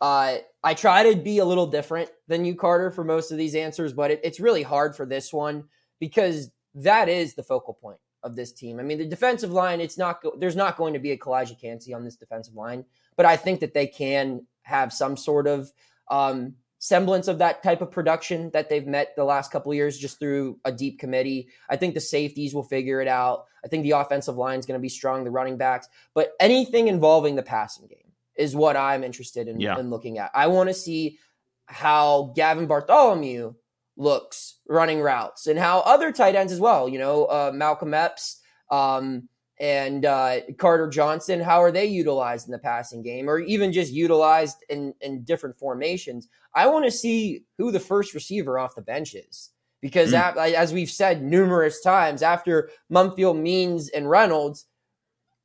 uh, 0.01 0.39
I 0.65 0.75
try 0.75 1.13
to 1.13 1.17
be 1.17 1.39
a 1.39 1.45
little 1.45 1.67
different 1.69 2.11
than 2.27 2.45
you, 2.45 2.57
Carter, 2.57 2.91
for 2.91 3.05
most 3.05 3.31
of 3.31 3.39
these 3.39 3.55
answers, 3.55 3.93
but 3.93 4.11
it, 4.11 4.21
it's 4.25 4.41
really 4.41 4.63
hard 4.63 4.97
for 4.97 5.07
this 5.07 5.33
one 5.33 5.65
because 6.01 6.51
that 6.75 7.09
is 7.09 7.35
the 7.35 7.43
focal 7.43 7.75
point 7.75 7.99
of 8.23 8.37
this 8.37 8.53
team. 8.53 8.79
I 8.79 8.83
mean, 8.83 8.99
the 8.99 9.07
defensive 9.07 9.51
line, 9.51 9.81
it's 9.81 9.99
not 9.99 10.23
there's 10.39 10.57
not 10.57 10.77
going 10.77 10.95
to 10.95 10.99
be 10.99 11.13
a 11.13 11.19
Calijah 11.19 11.61
Kancey 11.61 11.93
on 11.95 12.05
this 12.05 12.17
defensive 12.17 12.55
line, 12.55 12.85
but 13.17 13.27
I 13.27 13.37
think 13.37 13.61
that 13.61 13.75
they 13.75 13.87
can 13.87 14.47
have 14.63 14.93
some 14.93 15.17
sort 15.17 15.47
of 15.47 15.73
um, 16.11 16.55
semblance 16.79 17.29
of 17.29 17.39
that 17.39 17.63
type 17.63 17.81
of 17.81 17.91
production 17.91 18.51
that 18.51 18.69
they've 18.69 18.87
met 18.87 19.15
the 19.17 19.25
last 19.25 19.53
couple 19.53 19.73
years 19.73 19.99
just 19.99 20.19
through 20.19 20.59
a 20.65 20.73
deep 20.73 20.99
committee. 20.99 21.49
I 21.71 21.77
think 21.77 21.95
the 21.95 22.01
safeties 22.01 22.55
will 22.55 22.65
figure 22.65 23.01
it 23.01 23.09
out. 23.09 23.47
I 23.65 23.69
think 23.69 23.85
the 23.85 23.93
offensive 23.93 24.37
line 24.37 24.59
is 24.59 24.67
going 24.67 24.79
to 24.79 24.83
be 24.83 24.89
strong, 24.89 25.25
the 25.25 25.31
running 25.31 25.57
backs, 25.57 25.89
but 26.15 26.33
anything 26.41 26.89
involving 26.89 27.37
the 27.37 27.43
passing 27.43 27.87
game 27.87 27.99
is 28.35 28.57
what 28.57 28.77
I'm 28.77 29.05
interested 29.05 29.47
in, 29.47 29.61
yeah. 29.61 29.79
in 29.79 29.91
looking 29.91 30.19
at. 30.19 30.31
I 30.35 30.49
want 30.49 30.71
to 30.71 30.75
see 30.75 31.19
how 31.67 32.33
Gavin 32.35 32.67
Bartholomew 32.67 33.55
looks 33.97 34.59
running 34.69 35.01
routes 35.01 35.47
and 35.47 35.59
how 35.59 35.81
other 35.81 36.13
tight 36.13 36.35
ends 36.35 36.53
as 36.53 36.61
well, 36.61 36.89
you 36.89 36.99
know, 36.99 37.25
uh, 37.27 37.53
Malcolm 37.55 37.95
Epps 37.95 38.41
um, 38.71 39.29
and 39.61 40.05
uh, 40.05 40.41
Carter 40.59 40.89
Johnson, 40.89 41.41
how 41.41 41.63
are 41.63 41.71
they 41.71 41.87
utilized 41.87 42.49
in 42.49 42.53
the 42.53 42.59
passing 42.59 43.03
game 43.03 43.29
or 43.29 43.39
even 43.39 43.73
just 43.73 43.93
utilized 43.93 44.59
in, 44.69 44.95
in 45.01 45.23
different 45.25 45.59
formations? 45.59 46.29
I 46.55 46.67
want 46.67 46.85
to 46.85 46.91
see 46.91 47.45
who 47.59 47.71
the 47.71 47.81
first 47.81 48.15
receiver 48.15 48.59
off 48.59 48.75
the 48.75 48.83
bench 48.83 49.15
is. 49.15 49.51
Because 49.81 50.13
mm. 50.13 50.37
as 50.37 50.73
we've 50.73 50.91
said 50.91 51.25
numerous 51.25 51.81
times, 51.81 52.23
after 52.23 52.71
Mumpfield, 52.91 53.41
Means, 53.41 53.89
and 53.89 54.09
Reynolds, 54.09 54.67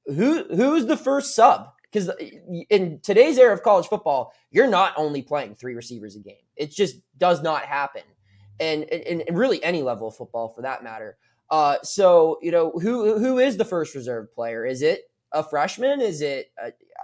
who 0.05 0.43
who's 0.55 0.85
the 0.85 0.95
first 0.95 1.35
sub 1.35 1.71
because 1.91 2.11
in 2.69 2.99
today's 3.01 3.37
era 3.37 3.53
of 3.53 3.63
college 3.63 3.87
football, 3.87 4.33
you're 4.51 4.67
not 4.67 4.93
only 4.97 5.21
playing 5.21 5.55
three 5.55 5.73
receivers 5.73 6.15
a 6.15 6.19
game. 6.19 6.35
It 6.55 6.71
just 6.71 6.97
does 7.17 7.41
not 7.41 7.63
happen, 7.63 8.03
and 8.59 8.83
and, 8.85 9.21
and 9.21 9.37
really 9.37 9.63
any 9.63 9.81
level 9.81 10.07
of 10.07 10.15
football 10.15 10.49
for 10.49 10.61
that 10.61 10.83
matter. 10.83 11.17
Uh, 11.49 11.77
so 11.83 12.37
you 12.41 12.51
know 12.51 12.71
who 12.71 13.17
who 13.17 13.39
is 13.39 13.57
the 13.57 13.65
first 13.65 13.95
reserve 13.95 14.33
player? 14.33 14.65
Is 14.65 14.81
it 14.81 15.09
a 15.31 15.43
freshman? 15.43 16.01
Is 16.01 16.21
it 16.21 16.51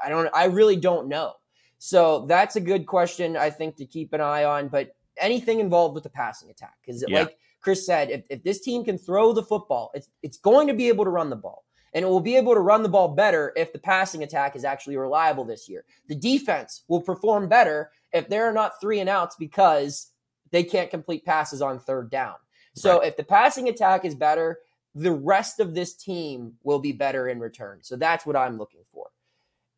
I 0.03 0.09
don't 0.09 0.29
I 0.33 0.45
really 0.45 0.75
don't 0.75 1.07
know. 1.07 1.33
So 1.79 2.25
that's 2.27 2.55
a 2.55 2.61
good 2.61 2.85
question 2.85 3.35
I 3.35 3.49
think 3.49 3.75
to 3.77 3.85
keep 3.85 4.13
an 4.13 4.21
eye 4.21 4.45
on. 4.45 4.69
But 4.69 4.95
anything 5.17 5.59
involved 5.59 5.95
with 5.95 6.03
the 6.03 6.09
passing 6.09 6.49
attack, 6.49 6.75
because 6.85 7.03
yeah. 7.07 7.19
like 7.19 7.37
Chris 7.61 7.85
said, 7.85 8.09
if, 8.09 8.25
if 8.29 8.43
this 8.43 8.61
team 8.61 8.83
can 8.83 8.97
throw 8.97 9.33
the 9.33 9.43
football, 9.43 9.91
it's 9.93 10.09
it's 10.21 10.37
going 10.37 10.67
to 10.67 10.73
be 10.73 10.87
able 10.87 11.05
to 11.05 11.09
run 11.09 11.29
the 11.29 11.35
ball. 11.35 11.63
And 11.95 12.03
it 12.03 12.07
will 12.07 12.19
be 12.19 12.35
able 12.37 12.55
to 12.55 12.59
run 12.59 12.81
the 12.81 12.89
ball 12.89 13.09
better 13.09 13.53
if 13.55 13.71
the 13.71 13.79
passing 13.79 14.23
attack 14.23 14.55
is 14.55 14.65
actually 14.65 14.97
reliable 14.97 15.45
this 15.45 15.69
year. 15.69 15.85
The 16.07 16.15
defense 16.15 16.83
will 16.87 17.01
perform 17.01 17.47
better 17.47 17.91
if 18.13 18.27
there 18.29 18.45
are 18.49 18.53
not 18.53 18.81
three 18.81 18.99
and 18.99 19.09
outs 19.09 19.35
because 19.35 20.07
they 20.53 20.63
can't 20.63 20.91
complete 20.91 21.25
passes 21.25 21.61
on 21.61 21.79
third 21.79 22.09
down. 22.09 22.35
So 22.75 22.99
right. 22.99 23.07
if 23.07 23.17
the 23.17 23.23
passing 23.23 23.67
attack 23.67 24.05
is 24.05 24.15
better, 24.15 24.59
the 24.95 25.11
rest 25.11 25.59
of 25.59 25.73
this 25.73 25.95
team 25.95 26.53
will 26.63 26.79
be 26.79 26.91
better 26.91 27.27
in 27.27 27.39
return. 27.39 27.79
So 27.81 27.95
that's 27.97 28.25
what 28.25 28.35
I'm 28.35 28.57
looking 28.57 28.83
for. 28.93 29.07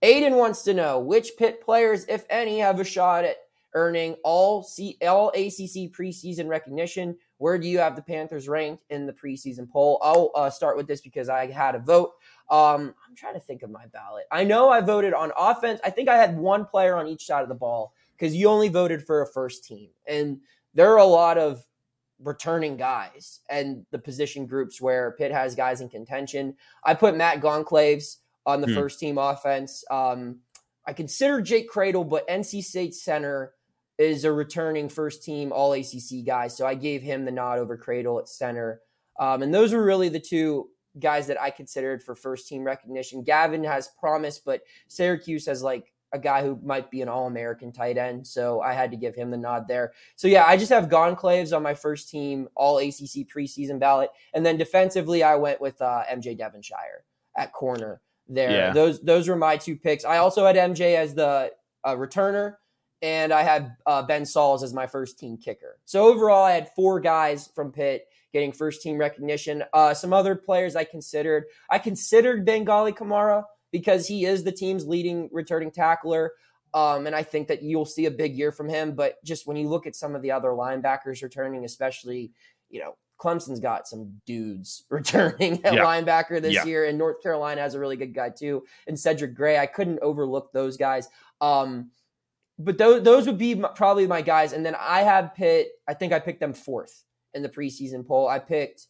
Aiden 0.03 0.38
wants 0.38 0.63
to 0.63 0.74
know 0.74 1.00
which 1.00 1.32
Pitt 1.38 1.62
players, 1.62 2.05
if 2.10 2.25
any, 2.29 2.60
have 2.60 2.79
a 2.79 2.84
shot 2.84 3.24
at 3.24 3.38
earning 3.74 4.15
all 4.24 4.63
C- 4.63 4.98
all 5.08 5.29
ACC 5.29 5.91
preseason 5.91 6.48
recognition. 6.48 7.17
Where 7.38 7.58
do 7.58 7.67
you 7.67 7.79
have 7.79 7.96
the 7.96 8.01
Panthers 8.01 8.48
ranked 8.48 8.84
in 8.89 9.05
the 9.05 9.13
preseason 9.13 9.70
poll? 9.70 10.00
I'll 10.01 10.32
uh, 10.36 10.50
start 10.50 10.75
with 10.75 10.88
this 10.88 11.01
because 11.01 11.29
I 11.29 11.48
had 11.48 11.75
a 11.75 11.79
vote. 11.79 12.12
Um, 12.50 12.94
I'm 13.08 13.15
trying 13.15 13.34
to 13.34 13.39
think 13.39 13.63
of 13.63 13.70
my 13.70 13.86
ballot. 13.88 14.25
I 14.32 14.44
know 14.44 14.70
I 14.70 14.82
voted 14.82 15.13
on 15.13 15.32
offense. 15.38 15.79
I 15.84 15.89
think 15.89 16.10
I 16.10 16.17
had 16.17 16.38
one 16.38 16.65
player 16.65 16.96
on 16.96 17.08
each 17.08 17.25
side 17.25 17.44
of 17.44 17.50
the 17.50 17.55
ball 17.55 17.94
because 18.17 18.36
you 18.36 18.48
only 18.48 18.70
voted 18.70 19.05
for 19.05 19.22
a 19.22 19.27
first 19.27 19.65
team, 19.65 19.89
and 20.08 20.39
there 20.75 20.91
are 20.94 21.00
a 21.00 21.05
lot 21.05 21.38
of 21.38 21.65
returning 22.20 22.77
guys 22.77 23.41
and 23.50 23.86
the 23.91 24.00
position 24.00 24.46
groups 24.46 24.79
where 24.79 25.15
Pitt 25.17 25.32
has 25.32 25.55
guys 25.55 25.82
in 25.82 25.89
contention. 25.89 26.55
I 26.84 26.94
put 26.94 27.15
Matt 27.15 27.41
Goncalves 27.41 28.17
on 28.46 28.62
the 28.62 28.67
hmm. 28.67 28.75
first 28.75 29.00
team 29.00 29.17
offense. 29.17 29.84
Um, 29.89 30.39
I 30.86 30.94
consider 30.94 31.41
Jake 31.41 31.70
Kradel, 31.70 32.08
but 32.08 32.27
NC 32.27 32.63
State 32.63 32.94
center 32.94 33.53
is 33.98 34.25
a 34.25 34.32
returning 34.32 34.89
first 34.89 35.24
team 35.24 35.51
All 35.51 35.74
ACC 35.74 36.25
guy, 36.25 36.48
so 36.48 36.65
I 36.65 36.75
gave 36.75 37.01
him 37.01 37.25
the 37.25 37.32
nod 37.32 37.60
over 37.60 37.77
Kradel 37.77 38.20
at 38.20 38.29
center. 38.29 38.82
Um, 39.20 39.41
and 39.41 39.53
those 39.53 39.74
were 39.74 39.84
really 39.84 40.10
the 40.10 40.20
two 40.20 40.70
guys 41.00 41.27
that 41.27 41.41
I 41.41 41.50
considered 41.50 42.03
for 42.03 42.15
first 42.15 42.48
team 42.48 42.63
recognition. 42.63 43.24
Gavin 43.24 43.63
has 43.63 43.89
promise, 44.00 44.39
but 44.39 44.62
Syracuse 44.88 45.46
has 45.48 45.63
like 45.63 45.94
a 46.15 46.19
guy 46.19 46.41
who 46.41 46.60
might 46.63 46.89
be 46.89 47.01
an 47.01 47.10
All 47.10 47.27
American 47.27 47.72
tight 47.72 47.98
end, 47.98 48.25
so 48.25 48.62
I 48.62 48.74
had 48.74 48.91
to 48.91 48.98
give 48.98 49.15
him 49.15 49.29
the 49.29 49.38
nod 49.38 49.67
there. 49.67 49.93
So 50.15 50.27
yeah, 50.27 50.45
I 50.45 50.57
just 50.57 50.72
have 50.72 50.89
Goncalves 50.89 51.55
on 51.55 51.62
my 51.62 51.74
first 51.74 52.10
team 52.10 52.48
All 52.55 52.77
ACC 52.77 53.27
preseason 53.27 53.79
ballot, 53.79 54.10
and 54.34 54.45
then 54.45 54.57
defensively 54.57 55.24
I 55.24 55.36
went 55.36 55.62
with 55.62 55.81
uh, 55.81 56.03
MJ 56.12 56.38
Devonshire 56.38 57.03
at 57.38 57.53
corner. 57.53 58.01
There, 58.27 58.50
yeah. 58.50 58.74
those 58.74 59.01
those 59.01 59.27
were 59.27 59.36
my 59.36 59.57
two 59.57 59.75
picks. 59.75 60.03
I 60.03 60.17
also 60.17 60.45
had 60.45 60.55
MJ 60.55 60.95
as 60.95 61.13
the 61.13 61.51
uh, 61.84 61.95
returner 61.95 62.55
and 63.01 63.31
I 63.31 63.43
had 63.43 63.75
uh, 63.86 64.01
Ben 64.01 64.25
Sauls 64.25 64.63
as 64.63 64.74
my 64.74 64.88
first 64.88 65.19
team 65.19 65.38
kicker. 65.38 65.77
So 65.86 66.05
overall, 66.05 66.43
I 66.43 66.53
had 66.53 66.69
four 66.75 67.00
guys 67.00 67.50
from 67.53 67.72
Pitt 67.72 68.07
getting 68.34 68.51
first 68.51 68.81
team 68.81 68.98
recognition. 68.98 69.63
Uh, 69.74 69.93
some 69.93 70.12
other 70.12 70.36
players 70.36 70.75
I 70.75 70.86
considered. 70.86 71.45
I 71.69 71.77
considered 71.77 72.48
Bangally 72.48 72.95
Kamara 72.95 73.43
because 73.75 74.08
he 74.08 74.24
is 74.24 74.41
the 74.41 74.53
team's 74.53 74.88
leading 74.88 75.27
returning 75.34 75.70
tackler. 75.70 76.32
Um, 76.74 77.08
and 77.08 77.13
I 77.15 77.24
think 77.24 77.50
that 77.50 77.62
you'll 77.62 77.84
see 77.84 78.05
a 78.05 78.12
big 78.12 78.34
year 78.34 78.53
from 78.53 78.70
him. 78.70 78.96
But 78.96 79.22
just 79.25 79.46
when 79.46 79.58
you 79.58 79.67
look 79.67 79.86
at 79.86 79.98
some 79.98 80.15
of 80.15 80.22
the 80.22 80.32
other 80.32 80.51
linebackers 80.51 81.22
returning, 81.22 81.65
especially, 81.65 82.32
you 82.70 82.79
know, 82.79 82.96
Clemson's 83.20 83.60
got 83.60 83.86
some 83.86 84.22
dudes 84.25 84.86
returning 84.89 85.60
at 85.65 85.74
yeah. 85.74 85.84
linebacker 85.84 86.41
this 86.41 86.53
yeah. 86.53 86.63
year, 86.63 86.86
and 86.86 86.98
North 86.98 87.22
Carolina 87.22 87.60
has 87.60 87.75
a 87.75 87.79
really 87.82 87.98
good 87.98 88.13
guy 88.13 88.29
too. 88.29 88.63
And 88.88 88.98
Cedric 88.98 89.36
Gray, 89.36 89.60
I 89.60 89.65
couldn't 89.65 90.00
overlook 90.01 90.53
those 90.53 90.77
guys. 90.77 91.10
Um, 91.41 91.91
but 92.58 92.77
those 92.77 93.03
those 93.03 93.27
would 93.27 93.38
be 93.38 93.62
probably 93.75 94.08
my 94.08 94.22
guys. 94.22 94.53
And 94.53 94.65
then 94.65 94.77
I 94.79 95.01
have 95.01 95.36
Pitt. 95.36 95.67
I 95.86 95.94
think 95.94 96.13
I 96.13 96.20
picked 96.20 96.39
them 96.39 96.53
fourth 96.53 97.03
in 97.34 97.44
the 97.44 97.50
preseason 97.50 98.08
poll. 98.08 98.29
I 98.29 98.39
picked 98.39 98.88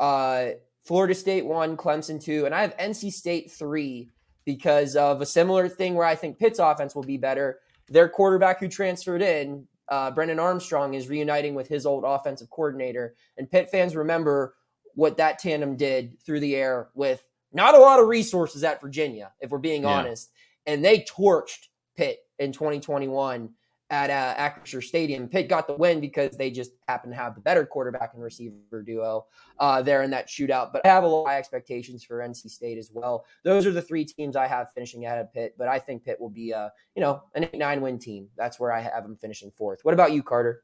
uh, 0.00 0.48
Florida 0.84 1.14
State 1.14 1.46
one, 1.46 1.76
Clemson 1.76 2.20
two, 2.20 2.44
and 2.44 2.52
I 2.52 2.62
have 2.62 2.76
NC 2.76 3.12
State 3.12 3.52
three 3.52 4.10
because 4.46 4.96
of 4.96 5.20
a 5.20 5.26
similar 5.26 5.68
thing 5.68 5.94
where 5.94 6.06
I 6.06 6.14
think 6.14 6.38
Pitt's 6.38 6.60
offense 6.60 6.94
will 6.94 7.02
be 7.02 7.18
better. 7.18 7.58
Their 7.88 8.08
quarterback 8.08 8.60
who 8.60 8.68
transferred 8.68 9.20
in, 9.20 9.66
uh, 9.88 10.12
Brennan 10.12 10.38
Armstrong, 10.38 10.94
is 10.94 11.08
reuniting 11.08 11.54
with 11.54 11.68
his 11.68 11.84
old 11.84 12.04
offensive 12.06 12.48
coordinator, 12.48 13.14
and 13.36 13.50
Pitt 13.50 13.68
fans 13.70 13.94
remember 13.94 14.54
what 14.94 15.18
that 15.18 15.38
tandem 15.38 15.76
did 15.76 16.18
through 16.24 16.40
the 16.40 16.56
air 16.56 16.88
with 16.94 17.26
not 17.52 17.74
a 17.74 17.78
lot 17.78 18.00
of 18.00 18.08
resources 18.08 18.64
at 18.64 18.80
Virginia, 18.80 19.32
if 19.40 19.50
we're 19.50 19.58
being 19.58 19.82
yeah. 19.82 19.98
honest, 19.98 20.30
and 20.64 20.84
they 20.84 21.00
torched 21.00 21.66
Pitt 21.96 22.18
in 22.38 22.52
2021 22.52 23.50
at 23.90 24.10
uh, 24.10 24.34
Acrisure 24.36 24.82
Stadium. 24.82 25.28
Pitt 25.28 25.48
got 25.48 25.66
the 25.66 25.74
win 25.74 26.00
because 26.00 26.36
they 26.36 26.50
just 26.50 26.72
happen 26.88 27.10
to 27.10 27.16
have 27.16 27.34
the 27.34 27.40
better 27.40 27.64
quarterback 27.64 28.12
and 28.14 28.22
receiver 28.22 28.82
duo 28.84 29.26
uh, 29.58 29.80
there 29.82 30.02
in 30.02 30.10
that 30.10 30.28
shootout. 30.28 30.72
But 30.72 30.84
I 30.84 30.88
have 30.88 31.04
a 31.04 31.08
lot 31.08 31.26
of 31.26 31.32
expectations 31.32 32.04
for 32.04 32.18
NC 32.18 32.50
State 32.50 32.78
as 32.78 32.90
well. 32.92 33.24
Those 33.44 33.66
are 33.66 33.72
the 33.72 33.82
three 33.82 34.04
teams 34.04 34.36
I 34.36 34.46
have 34.46 34.72
finishing 34.72 35.04
ahead 35.04 35.18
of 35.18 35.32
Pitt, 35.32 35.54
but 35.56 35.68
I 35.68 35.78
think 35.78 36.04
Pitt 36.04 36.20
will 36.20 36.30
be 36.30 36.50
a 36.50 36.72
you 36.94 37.02
know 37.02 37.22
an 37.34 37.44
eight 37.44 37.58
nine 37.58 37.80
win 37.80 37.98
team. 37.98 38.28
That's 38.36 38.58
where 38.58 38.72
I 38.72 38.80
have 38.80 39.04
them 39.04 39.16
finishing 39.16 39.52
fourth. 39.56 39.80
What 39.82 39.94
about 39.94 40.12
you, 40.12 40.22
Carter? 40.22 40.62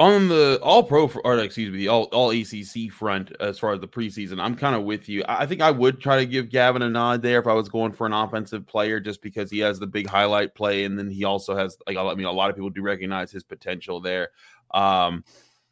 On 0.00 0.28
the 0.28 0.58
all 0.62 0.82
pro 0.82 1.08
or 1.24 1.38
excuse 1.38 1.70
me 1.70 1.86
all, 1.86 2.04
all 2.04 2.32
acc 2.32 2.90
front 2.90 3.32
as 3.38 3.58
far 3.58 3.74
as 3.74 3.80
the 3.80 3.86
preseason 3.86 4.40
i'm 4.40 4.56
kind 4.56 4.74
of 4.74 4.82
with 4.82 5.10
you 5.10 5.22
i 5.28 5.44
think 5.44 5.60
i 5.60 5.70
would 5.70 6.00
try 6.00 6.16
to 6.16 6.24
give 6.24 6.48
gavin 6.48 6.80
a 6.80 6.88
nod 6.88 7.20
there 7.20 7.38
if 7.38 7.46
i 7.46 7.52
was 7.52 7.68
going 7.68 7.92
for 7.92 8.06
an 8.06 8.12
offensive 8.14 8.66
player 8.66 8.98
just 8.98 9.20
because 9.20 9.50
he 9.50 9.58
has 9.58 9.78
the 9.78 9.86
big 9.86 10.08
highlight 10.08 10.54
play 10.54 10.84
and 10.84 10.98
then 10.98 11.10
he 11.10 11.24
also 11.24 11.54
has 11.54 11.76
like 11.86 11.98
i 11.98 12.14
mean 12.14 12.24
a 12.24 12.32
lot 12.32 12.48
of 12.48 12.56
people 12.56 12.70
do 12.70 12.80
recognize 12.80 13.30
his 13.30 13.44
potential 13.44 14.00
there 14.00 14.30
um 14.72 15.22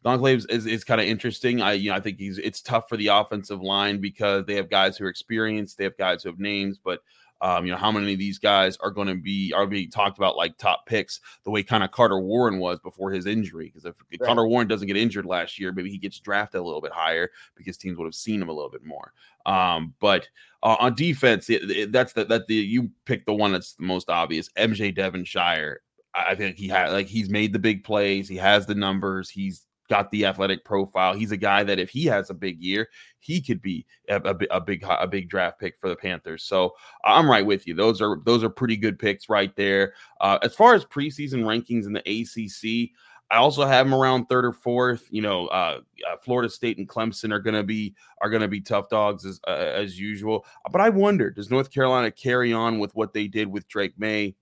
Goncalves 0.05 0.49
is, 0.49 0.65
is 0.65 0.85
kind 0.85 1.01
of 1.01 1.07
interesting. 1.07 1.61
I 1.61 1.73
you 1.73 1.89
know 1.89 1.97
I 1.97 1.99
think 1.99 2.19
he's 2.19 2.37
it's 2.37 2.61
tough 2.61 2.87
for 2.87 2.95
the 2.95 3.07
offensive 3.07 3.61
line 3.61 3.99
because 3.99 4.45
they 4.45 4.55
have 4.55 4.69
guys 4.69 4.95
who 4.95 5.03
are 5.03 5.09
experienced, 5.09 5.77
they 5.77 5.83
have 5.83 5.97
guys 5.97 6.23
who 6.23 6.29
have 6.29 6.39
names, 6.39 6.79
but 6.81 7.01
um, 7.41 7.65
you 7.65 7.71
know, 7.71 7.77
how 7.77 7.91
many 7.91 8.13
of 8.13 8.19
these 8.19 8.37
guys 8.37 8.77
are 8.77 8.91
going 8.91 9.07
to 9.07 9.15
be 9.15 9.53
are 9.53 9.65
being 9.65 9.89
talked 9.89 10.17
about 10.17 10.35
like 10.35 10.57
top 10.57 10.85
picks 10.85 11.21
the 11.43 11.51
way 11.51 11.63
kind 11.63 11.83
of 11.83 11.91
Carter 11.91 12.19
Warren 12.19 12.59
was 12.59 12.79
before 12.79 13.11
his 13.11 13.25
injury? 13.25 13.67
Because 13.67 13.85
if 13.85 13.95
right. 14.11 14.19
Carter 14.25 14.47
Warren 14.47 14.67
doesn't 14.67 14.87
get 14.87 14.97
injured 14.97 15.25
last 15.25 15.59
year, 15.59 15.71
maybe 15.71 15.89
he 15.89 15.97
gets 15.97 16.19
drafted 16.19 16.59
a 16.59 16.63
little 16.63 16.81
bit 16.81 16.91
higher 16.91 17.29
because 17.55 17.77
teams 17.77 17.97
would 17.97 18.05
have 18.05 18.15
seen 18.15 18.41
him 18.41 18.49
a 18.49 18.53
little 18.53 18.69
bit 18.69 18.83
more. 18.83 19.13
Um, 19.45 19.93
but 19.99 20.27
uh, 20.63 20.75
on 20.79 20.95
defense, 20.95 21.49
it, 21.49 21.69
it, 21.71 21.91
that's 21.91 22.13
the, 22.13 22.25
that 22.25 22.47
the 22.47 22.55
you 22.55 22.89
picked 23.05 23.25
the 23.25 23.33
one 23.33 23.53
that's 23.53 23.73
the 23.73 23.83
most 23.83 24.09
obvious. 24.09 24.49
MJ 24.57 24.93
Devonshire. 24.93 25.81
I 26.13 26.35
think 26.35 26.57
he 26.57 26.67
had 26.67 26.91
like 26.91 27.07
he's 27.07 27.29
made 27.29 27.53
the 27.53 27.59
big 27.59 27.83
plays. 27.83 28.27
He 28.27 28.35
has 28.37 28.65
the 28.65 28.75
numbers. 28.75 29.29
He's 29.29 29.65
got 29.89 30.11
the 30.11 30.25
athletic 30.25 30.63
profile. 30.63 31.13
He's 31.13 31.31
a 31.31 31.37
guy 31.37 31.63
that 31.63 31.79
if 31.79 31.89
he 31.89 32.05
has 32.05 32.29
a 32.29 32.33
big 32.33 32.61
year, 32.61 32.89
he 33.19 33.41
could 33.41 33.61
be 33.61 33.85
a, 34.07 34.15
a, 34.17 34.35
a, 34.51 34.61
big 34.61 34.83
a 34.87 35.07
big 35.07 35.29
draft 35.29 35.59
pick 35.59 35.77
for 35.79 35.89
the 35.89 35.95
Panthers. 35.95 36.43
So 36.43 36.73
I'm 37.03 37.29
right 37.29 37.45
with 37.45 37.67
you. 37.67 37.73
Those 37.73 38.01
are 38.01 38.21
those 38.25 38.43
are 38.43 38.49
pretty 38.49 38.77
good 38.77 38.99
picks 38.99 39.29
right 39.29 39.55
there. 39.55 39.93
Uh, 40.21 40.37
as 40.43 40.55
far 40.55 40.75
as 40.75 40.85
preseason 40.85 41.43
rankings 41.43 41.85
in 41.85 41.93
the 41.93 42.01
ACC, 42.01 42.91
I 43.31 43.37
also 43.37 43.65
have 43.65 43.85
them 43.85 43.93
around 43.93 44.25
third 44.25 44.45
or 44.45 44.53
fourth. 44.53 45.07
You 45.09 45.21
know, 45.21 45.47
uh, 45.47 45.81
uh, 46.07 46.15
Florida 46.23 46.49
State 46.49 46.77
and 46.77 46.87
Clemson 46.87 47.31
are 47.31 47.39
going 47.39 47.55
to 47.55 47.63
be 47.63 47.95
are 48.21 48.29
to 48.29 48.47
be 48.47 48.61
tough 48.61 48.89
dogs 48.89 49.25
as 49.25 49.39
uh, 49.47 49.51
as 49.51 49.99
usual. 49.99 50.45
But 50.71 50.81
I 50.81 50.89
wonder, 50.89 51.29
does 51.29 51.51
North 51.51 51.71
Carolina 51.71 52.11
carry 52.11 52.53
on 52.53 52.79
with 52.79 52.93
what 52.95 53.13
they 53.13 53.27
did 53.27 53.47
with 53.47 53.67
Drake 53.67 53.93
Maye? 53.97 54.35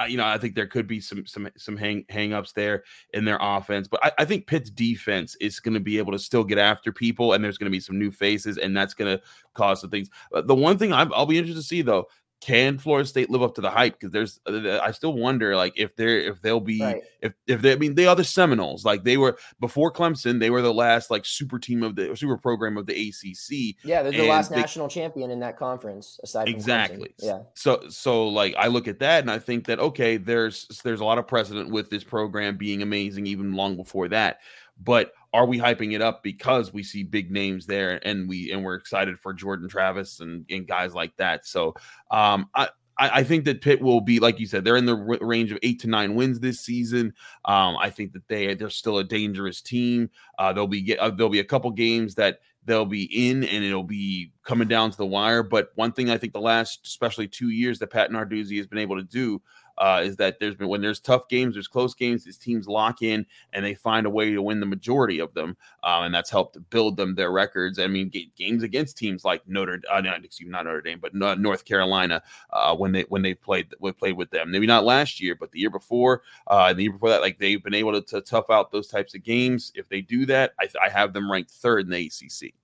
Uh, 0.00 0.04
you 0.04 0.16
know, 0.16 0.24
I 0.24 0.38
think 0.38 0.54
there 0.54 0.66
could 0.66 0.86
be 0.86 1.00
some 1.00 1.26
some 1.26 1.48
some 1.56 1.76
hang 1.76 2.04
hangups 2.10 2.54
there 2.54 2.84
in 3.12 3.24
their 3.24 3.38
offense, 3.40 3.88
but 3.88 4.00
I, 4.02 4.12
I 4.18 4.24
think 4.24 4.46
Pitt's 4.46 4.70
defense 4.70 5.36
is 5.36 5.60
going 5.60 5.74
to 5.74 5.80
be 5.80 5.98
able 5.98 6.12
to 6.12 6.18
still 6.18 6.44
get 6.44 6.58
after 6.58 6.92
people, 6.92 7.32
and 7.34 7.44
there's 7.44 7.58
going 7.58 7.70
to 7.70 7.76
be 7.76 7.80
some 7.80 7.98
new 7.98 8.10
faces, 8.10 8.58
and 8.58 8.76
that's 8.76 8.94
going 8.94 9.16
to 9.16 9.22
cause 9.54 9.80
some 9.80 9.90
things. 9.90 10.08
Uh, 10.34 10.40
the 10.40 10.54
one 10.54 10.78
thing 10.78 10.92
i 10.92 11.04
will 11.04 11.26
be 11.26 11.36
interested 11.36 11.60
to 11.60 11.66
see 11.66 11.82
though 11.82 12.06
can 12.42 12.76
Florida 12.76 13.08
State 13.08 13.30
live 13.30 13.42
up 13.42 13.54
to 13.54 13.60
the 13.60 13.70
hype? 13.70 13.98
Because 13.98 14.12
there's, 14.12 14.40
uh, 14.46 14.80
I 14.82 14.90
still 14.90 15.14
wonder, 15.14 15.54
like 15.54 15.74
if 15.76 15.94
they're 15.94 16.18
if 16.18 16.42
they'll 16.42 16.58
be 16.58 16.82
right. 16.82 17.00
if 17.20 17.34
if 17.46 17.62
they, 17.62 17.72
I 17.72 17.76
mean, 17.76 17.94
they 17.94 18.06
are 18.06 18.16
the 18.16 18.24
Seminoles. 18.24 18.84
Like 18.84 19.04
they 19.04 19.16
were 19.16 19.38
before 19.60 19.92
Clemson, 19.92 20.40
they 20.40 20.50
were 20.50 20.60
the 20.60 20.74
last 20.74 21.08
like 21.08 21.24
super 21.24 21.60
team 21.60 21.84
of 21.84 21.94
the 21.94 22.16
super 22.16 22.36
program 22.36 22.76
of 22.76 22.86
the 22.86 22.94
ACC. 22.94 23.76
Yeah, 23.84 24.02
they're 24.02 24.10
the 24.10 24.26
last 24.26 24.50
they, 24.50 24.56
national 24.56 24.88
champion 24.88 25.30
in 25.30 25.38
that 25.38 25.56
conference. 25.56 26.18
Aside 26.24 26.48
exactly. 26.48 27.14
Clemson. 27.20 27.26
Yeah. 27.26 27.38
So 27.54 27.88
so 27.88 28.26
like 28.26 28.56
I 28.58 28.66
look 28.66 28.88
at 28.88 28.98
that 28.98 29.20
and 29.20 29.30
I 29.30 29.38
think 29.38 29.66
that 29.66 29.78
okay, 29.78 30.16
there's 30.16 30.66
there's 30.82 31.00
a 31.00 31.04
lot 31.04 31.18
of 31.18 31.28
precedent 31.28 31.70
with 31.70 31.90
this 31.90 32.02
program 32.02 32.56
being 32.56 32.82
amazing 32.82 33.26
even 33.28 33.52
long 33.52 33.76
before 33.76 34.08
that. 34.08 34.40
But 34.82 35.12
are 35.32 35.46
we 35.46 35.58
hyping 35.58 35.94
it 35.94 36.02
up 36.02 36.22
because 36.22 36.72
we 36.72 36.82
see 36.82 37.02
big 37.02 37.30
names 37.30 37.66
there 37.66 38.00
and 38.06 38.28
we 38.28 38.52
and 38.52 38.64
we're 38.64 38.74
excited 38.74 39.18
for 39.18 39.32
Jordan 39.32 39.68
Travis 39.68 40.20
and, 40.20 40.44
and 40.50 40.66
guys 40.66 40.94
like 40.94 41.16
that. 41.16 41.46
So 41.46 41.74
um, 42.10 42.48
I, 42.54 42.68
I, 42.98 43.22
think 43.24 43.44
that 43.46 43.62
Pitt 43.62 43.80
will 43.80 44.02
be, 44.02 44.20
like 44.20 44.38
you 44.38 44.46
said, 44.46 44.64
they're 44.64 44.76
in 44.76 44.84
the 44.84 44.94
range 44.94 45.50
of 45.50 45.58
eight 45.62 45.80
to 45.80 45.88
nine 45.88 46.14
wins 46.14 46.40
this 46.40 46.60
season. 46.60 47.14
Um, 47.46 47.76
I 47.78 47.88
think 47.88 48.12
that 48.12 48.28
they 48.28 48.54
they're 48.54 48.70
still 48.70 48.98
a 48.98 49.04
dangerous 49.04 49.62
team. 49.62 50.10
Uh, 50.38 50.52
there'll 50.52 50.68
be 50.68 50.96
uh, 50.98 51.10
there'll 51.10 51.30
be 51.30 51.40
a 51.40 51.44
couple 51.44 51.70
games 51.70 52.14
that 52.16 52.40
they'll 52.64 52.86
be 52.86 53.04
in 53.28 53.44
and 53.44 53.64
it'll 53.64 53.82
be 53.82 54.32
coming 54.44 54.68
down 54.68 54.90
to 54.90 54.96
the 54.96 55.06
wire. 55.06 55.42
But 55.42 55.70
one 55.74 55.92
thing 55.92 56.10
I 56.10 56.18
think 56.18 56.32
the 56.32 56.40
last, 56.40 56.86
especially 56.86 57.26
two 57.26 57.48
years, 57.48 57.78
that 57.78 57.88
Pat 57.88 58.10
Narduzzi 58.10 58.56
has 58.58 58.66
been 58.66 58.78
able 58.78 58.96
to 58.96 59.02
do 59.02 59.42
uh, 59.78 60.00
is 60.04 60.16
that 60.16 60.38
there's 60.38 60.54
been 60.54 60.68
when 60.68 60.80
there's 60.80 61.00
tough 61.00 61.28
games, 61.28 61.54
there's 61.54 61.68
close 61.68 61.94
games, 61.94 62.24
these 62.24 62.38
teams 62.38 62.68
lock 62.68 63.02
in 63.02 63.26
and 63.52 63.64
they 63.64 63.74
find 63.74 64.06
a 64.06 64.10
way 64.10 64.32
to 64.32 64.42
win 64.42 64.60
the 64.60 64.66
majority 64.66 65.18
of 65.18 65.32
them, 65.34 65.56
um, 65.84 66.04
and 66.04 66.14
that's 66.14 66.30
helped 66.30 66.58
build 66.70 66.96
them 66.96 67.14
their 67.14 67.32
records. 67.32 67.78
I 67.78 67.86
mean, 67.86 68.10
games 68.36 68.62
against 68.62 68.96
teams 68.96 69.24
like 69.24 69.46
Notre, 69.48 69.80
uh, 69.90 70.00
not, 70.00 70.24
excuse 70.24 70.46
me, 70.46 70.52
not 70.52 70.64
Notre 70.64 70.80
Dame, 70.80 71.00
but 71.00 71.14
North 71.14 71.64
Carolina 71.64 72.22
uh, 72.50 72.74
when 72.76 72.92
they 72.92 73.02
when 73.08 73.22
they 73.22 73.34
played 73.34 73.72
played 73.98 74.16
with 74.16 74.30
them. 74.30 74.50
Maybe 74.50 74.66
not 74.66 74.84
last 74.84 75.20
year, 75.20 75.34
but 75.34 75.52
the 75.52 75.60
year 75.60 75.70
before, 75.70 76.22
uh, 76.46 76.72
the 76.72 76.82
year 76.82 76.92
before 76.92 77.10
that, 77.10 77.22
like 77.22 77.38
they've 77.38 77.62
been 77.62 77.74
able 77.74 77.92
to, 77.92 78.02
to 78.02 78.20
tough 78.20 78.50
out 78.50 78.70
those 78.70 78.88
types 78.88 79.14
of 79.14 79.22
games. 79.22 79.72
If 79.74 79.88
they 79.88 80.00
do 80.00 80.26
that, 80.26 80.52
I, 80.60 80.68
I 80.84 80.88
have 80.90 81.12
them 81.12 81.30
ranked 81.30 81.50
third 81.50 81.86
in 81.86 81.90
the 81.90 82.06
ACC. 82.06 82.54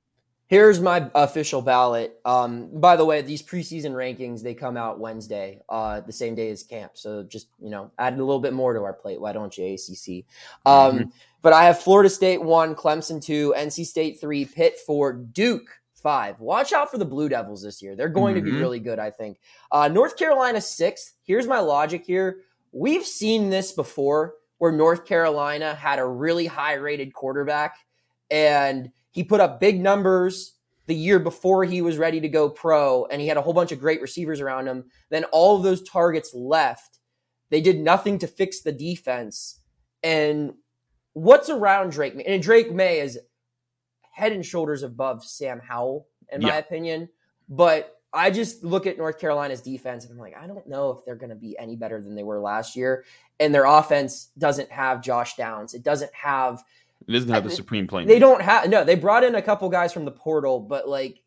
Here's 0.49 0.81
my 0.81 1.11
official 1.15 1.61
ballot. 1.61 2.19
Um, 2.25 2.81
by 2.81 2.97
the 2.97 3.05
way, 3.05 3.21
these 3.21 3.43
preseason 3.43 3.93
rankings 3.93 4.43
they 4.43 4.55
come 4.55 4.79
out 4.79 4.99
Wednesday, 4.99 5.61
uh, 5.69 6.01
the 6.01 6.13
same 6.13 6.35
day 6.35 6.51
as 6.51 6.63
camp. 6.63 6.93
So 6.95 7.23
just 7.23 7.49
you 7.61 7.69
know, 7.69 7.91
add 7.99 8.15
a 8.15 8.17
little 8.17 8.41
bit 8.41 8.55
more 8.55 8.73
to 8.73 8.81
our 8.81 8.95
plate. 8.95 9.21
Why 9.21 9.35
don't 9.35 9.57
you, 9.59 9.75
ACC? 9.75 10.25
Um, 10.65 10.99
mm-hmm. 10.99 11.09
But 11.43 11.53
I 11.53 11.65
have 11.65 11.79
Florida 11.79 12.09
State 12.09 12.43
one, 12.43 12.75
Clemson 12.75 13.23
two, 13.23 13.55
NC 13.59 13.85
State 13.85 14.21
three, 14.23 14.47
Pitt 14.47 14.79
four, 14.87 15.13
Duke 15.13 15.69
five. 15.95 16.41
Watch 16.41 16.73
out 16.73 16.91
for 16.91 16.97
the 16.97 17.05
Blue 17.05 17.29
Devils 17.29 17.63
this 17.63 17.83
year. 17.83 17.95
They're 17.95 18.09
going 18.09 18.35
mm-hmm. 18.35 18.45
to 18.47 18.51
be 18.51 18.53
mm-hmm. 18.53 18.61
really 18.61 18.81
good, 18.81 18.99
I 18.99 19.11
think. 19.11 19.41
Uh, 19.71 19.89
North 19.89 20.17
Carolina 20.17 20.63
sixth. 20.63 21.13
Here's 21.25 21.47
my 21.47 21.59
logic 21.59 22.07
here. 22.07 22.41
We've 22.73 23.05
seen 23.05 23.51
this 23.51 23.73
before, 23.73 24.37
where 24.57 24.73
North 24.73 25.05
Carolina 25.05 25.75
had 25.75 25.99
a 25.99 26.07
really 26.07 26.47
high 26.47 26.75
rated 26.75 27.13
quarterback 27.13 27.77
and 28.31 28.91
he 29.11 29.25
put 29.25 29.41
up 29.41 29.61
big 29.61 29.81
numbers 29.81 30.55
the 30.87 30.95
year 30.95 31.19
before 31.19 31.65
he 31.65 31.83
was 31.83 31.99
ready 31.99 32.21
to 32.21 32.29
go 32.29 32.49
pro, 32.49 33.05
and 33.07 33.21
he 33.21 33.29
had 33.29 33.37
a 33.37 33.43
whole 33.43 33.53
bunch 33.53 33.73
of 33.73 33.81
great 33.81 34.01
receivers 34.01 34.41
around 34.41 34.67
him. 34.67 34.85
Then 35.11 35.25
all 35.25 35.57
of 35.57 35.63
those 35.63 35.83
targets 35.83 36.33
left. 36.35 36.99
They 37.51 37.61
did 37.61 37.79
nothing 37.79 38.19
to 38.21 38.27
fix 38.27 38.61
the 38.61 38.73
defense. 38.73 39.61
And 40.03 40.55
what's 41.13 41.51
around 41.51 41.93
Drake 41.93 42.15
Maye? 42.15 42.25
And 42.25 42.43
Drake 42.43 42.73
Maye 42.73 43.01
is 43.01 43.19
head 44.13 44.33
and 44.33 44.45
shoulders 44.45 44.83
above 44.83 45.25
Sam 45.25 45.61
Howell, 45.61 46.09
in 46.33 46.43
my 46.43 46.57
opinion. 46.57 47.09
But 47.49 47.95
I 48.13 48.31
just 48.31 48.65
look 48.65 48.87
at 48.87 48.99
North 48.99 49.19
Carolina's 49.19 49.61
defense 49.61 50.05
and 50.05 50.13
I'm 50.13 50.19
like, 50.19 50.37
I 50.37 50.47
don't 50.47 50.67
know 50.67 50.91
if 50.91 51.05
they're 51.05 51.17
going 51.17 51.31
to 51.31 51.37
be 51.37 51.59
any 51.59 51.77
better 51.77 52.01
than 52.01 52.15
they 52.15 52.23
were 52.23 52.41
last 52.41 52.75
year. 52.75 53.05
And 53.41 53.55
their 53.55 53.67
offense 53.67 54.31
doesn't 54.39 54.71
have 54.71 55.03
Josh 55.03 55.37
Downs. 55.37 55.75
It 55.75 55.83
doesn't 55.83 56.13
have 56.15 56.63
it 57.07 57.13
doesn't 57.13 57.31
have 57.31 57.45
the 57.45 57.51
supreme 57.51 57.87
play. 57.87 58.05
They 58.05 58.19
don't 58.19 58.43
have 58.43 58.69
no. 58.69 58.85
They 58.85 58.95
brought 58.95 59.25
in 59.25 59.35
a 59.35 59.43
couple 59.43 59.69
guys 59.69 59.93
from 59.93 60.05
the 60.05 60.11
portal, 60.11 60.61
but 60.61 60.89
like, 60.89 61.23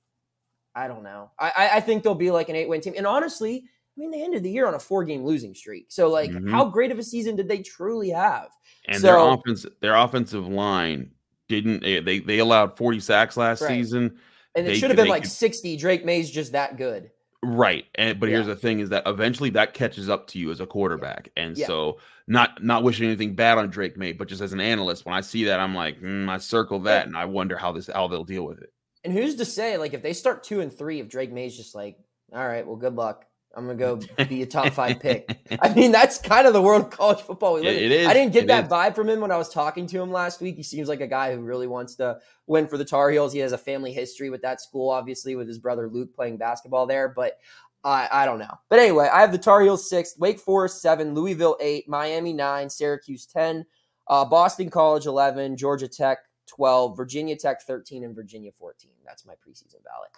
I 0.76 0.88
don't 0.88 1.04
know. 1.04 1.32
I 1.40 1.72
I 1.74 1.80
think 1.80 2.04
they'll 2.04 2.16
be 2.16 2.32
like 2.32 2.50
an 2.50 2.56
eight 2.56 2.70
win 2.70 2.82
team. 2.82 2.94
And 2.98 3.08
honestly, 3.08 3.64
I 3.66 4.00
mean, 4.00 4.12
they 4.12 4.24
ended 4.24 4.44
the 4.44 4.52
year 4.52 4.68
on 4.68 4.74
a 4.74 4.80
four 4.80 5.04
game 5.04 5.24
losing 5.24 5.54
streak. 5.54 5.88
So 5.90 6.10
like, 6.10 6.32
mm-hmm. 6.32 6.50
how 6.50 6.66
great 6.66 6.92
of 6.92 7.00
a 7.00 7.04
season 7.04 7.36
did 7.36 7.48
they 7.48 7.60
truly 7.60 8.10
have? 8.10 8.50
And 8.88 9.02
so, 9.02 9.08
their 9.08 9.18
offense, 9.18 9.66
their 9.82 9.96
offensive 9.96 10.48
line 10.48 11.12
didn't. 11.48 11.82
They 11.82 12.20
they 12.20 12.40
allowed 12.40 12.78
forty 12.78 13.00
sacks 13.00 13.38
last 13.38 13.62
right. 13.62 13.70
season. 13.70 14.18
And 14.56 14.68
it 14.68 14.76
should 14.76 14.90
have 14.90 14.98
been 14.98 15.08
like 15.08 15.24
could, 15.24 15.32
60. 15.32 15.78
Drake 15.78 16.04
Maye's 16.04 16.30
just 16.30 16.52
that 16.52 16.78
good. 16.78 17.10
Right. 17.44 17.86
And 17.96 18.20
but 18.20 18.30
yeah. 18.30 18.36
here's 18.36 18.48
the 18.48 18.56
thing 18.56 18.80
is 18.80 18.90
that 18.90 19.04
eventually 19.08 19.50
that 19.52 19.74
catches 19.74 20.10
up 20.10 20.28
to 20.28 20.40
you 20.40 20.52
as 20.52 20.60
a 20.60 20.68
quarterback. 20.68 21.30
And 21.36 21.58
yeah. 21.58 21.68
so 21.68 21.98
not 22.28 22.64
not 22.64 22.84
wishing 22.84 23.08
anything 23.08 23.34
bad 23.34 23.58
on 23.58 23.70
Drake 23.70 23.98
Maye, 23.98 24.12
but 24.12 24.28
just 24.28 24.42
as 24.42 24.54
an 24.54 24.62
analyst, 24.62 25.06
when 25.06 25.16
I 25.16 25.22
see 25.22 25.46
that, 25.46 25.60
I'm 25.60 25.74
like, 25.74 26.00
mm, 26.00 26.30
I 26.30 26.38
circle 26.38 26.80
that 26.82 27.08
and 27.08 27.18
I 27.18 27.26
wonder 27.26 27.58
how 27.58 27.72
this 27.72 27.88
how 27.88 28.08
they'll 28.08 28.24
deal 28.24 28.46
with 28.46 28.62
it. 28.62 28.72
And 29.04 29.12
who's 29.12 29.36
to 29.36 29.46
say, 29.46 29.78
like, 29.78 29.96
if 29.96 30.04
they 30.04 30.14
start 30.14 30.44
two 30.44 30.62
and 30.62 30.72
three, 30.72 31.00
if 31.00 31.10
Drake 31.10 31.32
Maye's 31.32 31.58
just 31.58 31.74
like, 31.74 31.98
all 32.32 32.48
right, 32.48 32.66
well, 32.66 32.76
good 32.76 32.96
luck. 32.96 33.26
I'm 33.56 33.66
gonna 33.66 33.78
go 33.78 34.00
be 34.30 34.42
a 34.44 34.46
top 34.46 34.74
five 34.74 35.00
pick. 35.00 35.38
I 35.62 35.74
mean, 35.74 35.92
that's 35.92 36.18
kind 36.18 36.48
of 36.48 36.54
the 36.54 36.62
world 36.62 36.84
of 36.84 36.90
college 36.90 37.20
football 37.20 37.56
we 37.56 37.62
live 37.62 37.78
in. 37.78 37.84
It 37.84 37.92
is. 37.92 38.08
I 38.08 38.14
didn't 38.14 38.34
get 38.34 38.48
that 38.48 38.66
is. 38.66 38.70
vibe 38.70 38.96
from 38.96 39.10
him 39.10 39.20
when 39.20 39.32
I 39.32 39.38
was 39.38 39.50
talking 39.50 39.88
to 39.88 40.02
him 40.02 40.12
last 40.12 40.42
week. 40.42 40.56
He 40.56 40.64
seems 40.64 40.88
like 40.88 41.02
a 41.02 41.08
guy 41.08 41.36
who 41.36 41.42
really 41.42 41.68
wants 41.68 41.96
to 41.96 42.20
win 42.48 42.68
for 42.68 42.78
the 42.78 42.86
Tar 42.86 43.10
Heels. 43.12 43.34
He 43.34 43.40
has 43.40 43.52
a 43.52 43.58
family 43.58 43.92
history 43.92 44.30
with 44.30 44.42
that 44.44 44.62
school, 44.62 44.90
obviously, 44.90 45.36
with 45.36 45.48
his 45.48 45.60
brother 45.60 45.90
Luke 45.90 46.16
playing 46.16 46.38
basketball 46.38 46.88
there. 46.88 47.10
But 47.10 47.38
I, 47.84 48.08
I 48.12 48.26
don't 48.26 48.40
know. 48.40 48.60
But 48.70 48.80
anyway, 48.80 49.10
I 49.12 49.22
have 49.22 49.32
the 49.32 49.38
Tar 49.38 49.62
Heels 49.62 49.90
six, 49.90 50.18
Wake 50.18 50.40
Forest 50.40 50.82
seven, 50.82 51.14
Louisville 51.14 51.58
eight, 51.60 51.90
Miami 51.90 52.34
nine, 52.34 52.70
Syracuse 52.70 53.26
10, 53.26 53.66
uh, 54.08 54.26
Boston 54.26 54.70
College 54.70 55.06
11, 55.06 55.58
Georgia 55.58 55.88
Tech 55.88 56.20
12, 56.48 56.96
Virginia 56.96 57.36
Tech 57.36 57.62
13, 57.64 58.04
and 58.04 58.16
Virginia 58.16 58.52
14. 58.52 58.92
That's 59.06 59.26
my 59.26 59.34
preseason 59.34 59.78
ballot. 59.84 60.12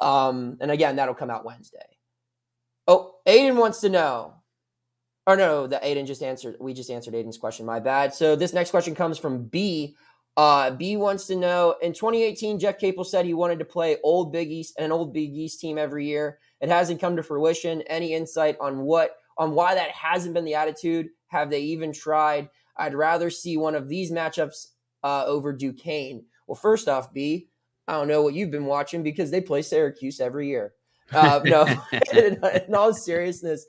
Um, 0.00 0.56
and 0.60 0.70
again, 0.70 0.96
that'll 0.96 1.14
come 1.14 1.30
out 1.30 1.44
Wednesday. 1.44 1.78
Oh, 2.86 3.14
Aiden 3.26 3.56
wants 3.56 3.80
to 3.80 3.88
know. 3.88 4.34
Or 5.26 5.36
no, 5.36 5.66
the 5.66 5.76
Aiden 5.76 6.06
just 6.06 6.22
answered. 6.22 6.56
We 6.60 6.74
just 6.74 6.90
answered 6.90 7.14
Aiden's 7.14 7.38
question. 7.38 7.64
My 7.64 7.80
bad. 7.80 8.14
So 8.14 8.36
this 8.36 8.52
next 8.52 8.70
question 8.70 8.94
comes 8.94 9.18
from 9.18 9.44
B. 9.44 9.96
Uh, 10.36 10.70
B 10.72 10.96
wants 10.96 11.26
to 11.28 11.36
know 11.36 11.76
in 11.80 11.92
2018, 11.92 12.58
Jeff 12.58 12.78
Capel 12.78 13.04
said 13.04 13.24
he 13.24 13.34
wanted 13.34 13.58
to 13.60 13.64
play 13.64 13.96
old 14.02 14.32
Big 14.32 14.50
East 14.50 14.74
and 14.76 14.86
an 14.86 14.92
old 14.92 15.14
Big 15.14 15.32
East 15.32 15.60
team 15.60 15.78
every 15.78 16.06
year. 16.06 16.38
It 16.60 16.68
hasn't 16.68 17.00
come 17.00 17.16
to 17.16 17.22
fruition. 17.22 17.82
Any 17.82 18.14
insight 18.14 18.56
on 18.60 18.80
what 18.80 19.16
on 19.38 19.52
why 19.52 19.74
that 19.74 19.90
hasn't 19.90 20.34
been 20.34 20.44
the 20.44 20.56
attitude? 20.56 21.08
Have 21.28 21.50
they 21.50 21.60
even 21.60 21.92
tried? 21.92 22.48
I'd 22.76 22.94
rather 22.94 23.30
see 23.30 23.56
one 23.56 23.74
of 23.74 23.88
these 23.88 24.10
matchups 24.10 24.68
uh, 25.04 25.24
over 25.26 25.52
Duquesne. 25.52 26.24
Well, 26.46 26.56
first 26.56 26.88
off, 26.88 27.12
B, 27.12 27.48
I 27.86 27.92
don't 27.92 28.08
know 28.08 28.22
what 28.22 28.34
you've 28.34 28.50
been 28.50 28.66
watching 28.66 29.02
because 29.02 29.30
they 29.30 29.40
play 29.40 29.62
Syracuse 29.62 30.20
every 30.20 30.48
year. 30.48 30.74
Uh, 31.12 31.40
no, 31.44 31.66
in, 32.12 32.40
in 32.66 32.74
all 32.74 32.92
seriousness, 32.92 33.66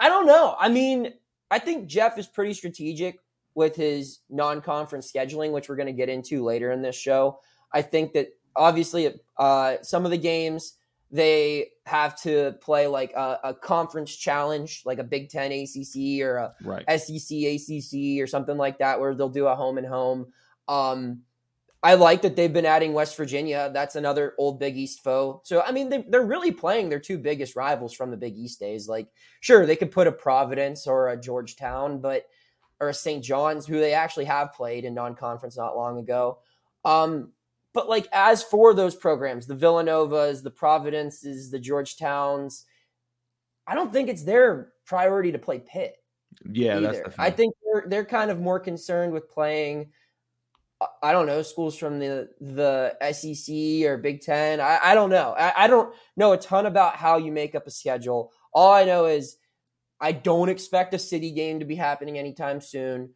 I 0.00 0.08
don't 0.08 0.26
know. 0.26 0.56
I 0.58 0.68
mean, 0.68 1.12
I 1.50 1.58
think 1.58 1.86
Jeff 1.86 2.18
is 2.18 2.26
pretty 2.26 2.54
strategic 2.54 3.18
with 3.54 3.74
his 3.74 4.20
non-conference 4.28 5.10
scheduling, 5.10 5.52
which 5.52 5.68
we're 5.68 5.76
going 5.76 5.86
to 5.86 5.92
get 5.92 6.08
into 6.08 6.44
later 6.44 6.72
in 6.72 6.82
this 6.82 6.96
show. 6.96 7.40
I 7.72 7.82
think 7.82 8.12
that 8.12 8.28
obviously 8.54 9.12
uh, 9.38 9.76
some 9.82 10.04
of 10.04 10.10
the 10.10 10.18
games 10.18 10.74
they 11.10 11.70
have 11.86 12.20
to 12.20 12.56
play 12.60 12.86
like 12.86 13.12
a, 13.12 13.38
a, 13.44 13.54
conference 13.54 14.14
challenge, 14.14 14.82
like 14.84 14.98
a 14.98 15.04
Big 15.04 15.28
Ten 15.28 15.52
ACC 15.52 16.20
or 16.20 16.36
a 16.36 16.54
right. 16.64 17.00
SEC 17.00 17.38
ACC 17.38 18.20
or 18.20 18.26
something 18.26 18.56
like 18.56 18.78
that, 18.78 18.98
where 18.98 19.14
they'll 19.14 19.28
do 19.28 19.46
a 19.46 19.54
home 19.54 19.78
and 19.78 19.86
home. 19.86 20.32
Um, 20.66 21.22
I 21.86 21.94
like 21.94 22.22
that 22.22 22.34
they've 22.34 22.52
been 22.52 22.66
adding 22.66 22.94
West 22.94 23.16
Virginia. 23.16 23.70
That's 23.72 23.94
another 23.94 24.34
old 24.38 24.58
Big 24.58 24.76
East 24.76 25.04
foe. 25.04 25.40
So 25.44 25.62
I 25.62 25.70
mean, 25.70 25.88
they, 25.88 26.04
they're 26.08 26.26
really 26.26 26.50
playing 26.50 26.88
their 26.88 26.98
two 26.98 27.16
biggest 27.16 27.54
rivals 27.54 27.94
from 27.94 28.10
the 28.10 28.16
Big 28.16 28.36
East 28.36 28.58
days. 28.58 28.88
Like, 28.88 29.06
sure, 29.38 29.66
they 29.66 29.76
could 29.76 29.92
put 29.92 30.08
a 30.08 30.12
Providence 30.12 30.88
or 30.88 31.10
a 31.10 31.16
Georgetown, 31.16 32.00
but 32.00 32.24
or 32.80 32.88
a 32.88 32.94
St. 32.94 33.22
John's, 33.22 33.66
who 33.66 33.78
they 33.78 33.92
actually 33.92 34.24
have 34.24 34.52
played 34.52 34.84
in 34.84 34.94
non-conference 34.94 35.56
not 35.56 35.76
long 35.76 36.00
ago. 36.00 36.40
Um, 36.84 37.30
but 37.72 37.88
like 37.88 38.08
as 38.12 38.42
for 38.42 38.74
those 38.74 38.96
programs, 38.96 39.46
the 39.46 39.54
Villanovas, 39.54 40.42
the 40.42 40.50
Providences, 40.50 41.52
the 41.52 41.60
Georgetowns, 41.60 42.64
I 43.64 43.76
don't 43.76 43.92
think 43.92 44.08
it's 44.08 44.24
their 44.24 44.72
priority 44.86 45.30
to 45.30 45.38
play 45.38 45.60
Pitt. 45.60 45.94
Yeah, 46.50 46.78
either. 46.78 47.14
I 47.16 47.30
think 47.30 47.54
they're 47.64 47.84
they're 47.86 48.04
kind 48.04 48.32
of 48.32 48.40
more 48.40 48.58
concerned 48.58 49.12
with 49.12 49.30
playing. 49.30 49.92
I 51.02 51.12
don't 51.12 51.26
know 51.26 51.42
schools 51.42 51.76
from 51.76 51.98
the 51.98 52.28
the 52.40 52.94
SEC 53.12 53.88
or 53.88 53.96
Big 53.96 54.20
Ten. 54.20 54.60
I, 54.60 54.78
I 54.82 54.94
don't 54.94 55.10
know. 55.10 55.34
I, 55.38 55.64
I 55.64 55.66
don't 55.68 55.94
know 56.16 56.32
a 56.32 56.38
ton 56.38 56.66
about 56.66 56.96
how 56.96 57.16
you 57.16 57.32
make 57.32 57.54
up 57.54 57.66
a 57.66 57.70
schedule. 57.70 58.32
All 58.52 58.72
I 58.72 58.84
know 58.84 59.06
is 59.06 59.38
I 60.00 60.12
don't 60.12 60.50
expect 60.50 60.92
a 60.94 60.98
city 60.98 61.30
game 61.30 61.60
to 61.60 61.64
be 61.64 61.74
happening 61.74 62.18
anytime 62.18 62.60
soon. 62.60 63.10